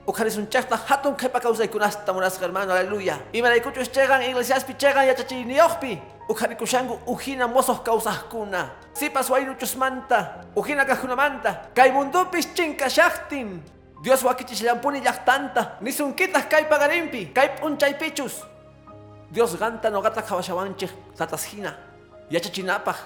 [0.05, 0.09] kasungachu.
[0.09, 3.21] Ukarisun chakta hatun kepa kausay kunasta munas hermano, aleluya.
[3.33, 6.01] Y me kuchus chegan iglesias pi chegan yachachi niokpi.
[6.29, 8.71] Ukarikushangu uhina mosos kausas kuna.
[8.95, 11.71] Si pasway nuchus manta, uhina kahuna manta.
[11.75, 13.63] Kay mundupis chinka shaktin.
[14.03, 15.79] Dios wakichis lampuni yaktanta.
[15.81, 18.45] Nisunkitas kay pagarimpi, kay punchay pichus.
[19.31, 21.75] Dios ganta no gata kawashawanche tatasjina.
[22.31, 22.97] Yachachinapaj.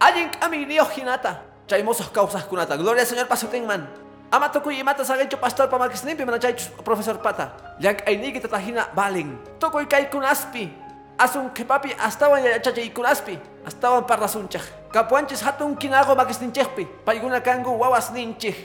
[0.00, 1.42] Alguien kami hinata.
[1.66, 2.76] Chay mosos kausas kunata.
[2.76, 4.01] Gloria Señor pasutingman.
[4.32, 7.52] Ama tukuy imata sa gancho pastor pa magisnimpi mana chay profesor pata.
[7.76, 9.36] Yang ay nigi tatahina baling.
[9.60, 10.72] Tukuy kay kunaspi.
[11.20, 13.36] Asun kepapi astawan ya chay kunaspi.
[13.68, 14.64] Astawan para sunchaj.
[14.88, 17.04] Kapuanches hatun kinago magisninchejpi.
[17.04, 18.56] Payguna kangu wawas ninchej.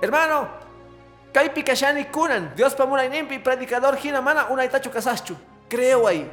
[0.00, 0.48] Hermano,
[1.28, 2.56] kay pikashani kunan.
[2.56, 5.36] Dios pamunay nimpi predicador hina mana una itachu kasaschu.
[5.68, 6.24] Creo ahí.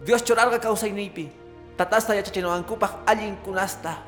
[0.00, 1.28] Dios chorarga causa inipi.
[1.76, 3.92] Tatasta ya chachinoankupaj alguien kunasta.
[3.92, 4.07] Yachachay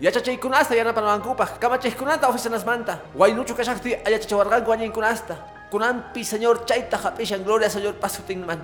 [0.00, 1.60] yana panoankupaj.
[1.60, 2.98] Kamachay kunanta oficinas manta.
[3.14, 5.36] Guaynuchu kashakti ayachachawargan guanyin kunasta.
[5.70, 8.58] Kunampi señor chaita hapishan gloria señor pasutin man.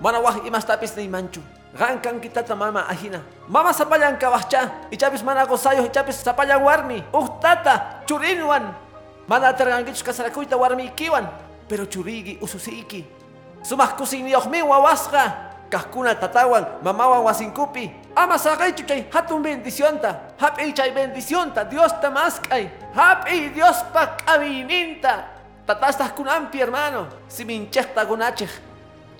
[0.00, 1.40] Mana wah imas tapis ni manchu.
[1.76, 3.20] Gankan kitata mama ahina.
[3.48, 4.88] Mama sapayan kabahcha.
[4.90, 7.04] Ichapis mana gozayo ichapis sapayan warmi.
[7.12, 8.72] Uh tata churinwan.
[9.28, 11.28] Mana tergangichus kasarakuita warmi ikiwan.
[11.68, 13.04] Pero churigi ususiki.
[13.62, 14.62] Sumah kusini mi
[15.72, 17.88] Kahkuna tatawan, mamawan wasinkupi.
[18.12, 20.36] Ama sagaychu chay hatun bendicionta.
[20.36, 22.68] Hapi chay bendicionta, Dios tamaskay.
[22.92, 25.32] Hapi Dios pa kamininta.
[25.64, 27.08] Tatastas kunampi hermano.
[27.24, 28.52] Si minchekta gunachej.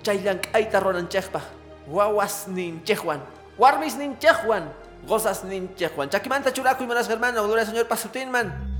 [0.05, 1.41] Chay llank'ayta ronanchejpa.
[1.89, 3.17] Wawas ninchejwan.
[3.57, 4.69] Warmis ninchejwan.
[5.09, 6.05] Gozas ninchejwan.
[6.13, 7.41] Chakimanta churaku y manas hermano.
[7.49, 8.72] Gloria Señor pasutinman.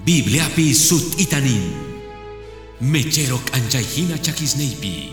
[0.00, 1.76] Bibliapi sut itanin.
[2.80, 5.12] Mecherok anjaihina chakisneipi.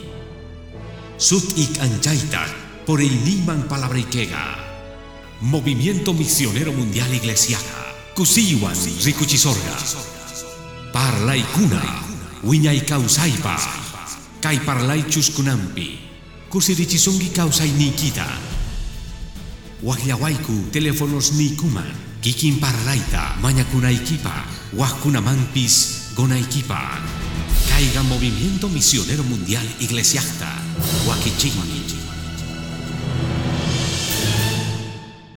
[1.18, 4.56] Sut ik anjaitak por el niman palabrikega.
[5.42, 7.84] Movimiento Misionero Mundial Iglesiaca.
[8.16, 9.76] Kusiwan rikuchisorga.
[10.94, 11.84] Parlay kuna.
[12.44, 13.60] Wiñay kausaipa.
[14.40, 16.00] Kay parlay chuskunampi.
[16.50, 18.28] Kusirichisungi kausay nikita.
[19.84, 22.07] Wagyawaiku teléfonos nikuman.
[22.28, 24.44] Kikin parlaita mañakunaikipa.
[24.76, 27.00] Wajkunamampis gonaikipa.
[27.72, 30.52] Caiga Movimiento Misionero Mundial Iglesiasta.
[31.08, 31.87] Wakichigni.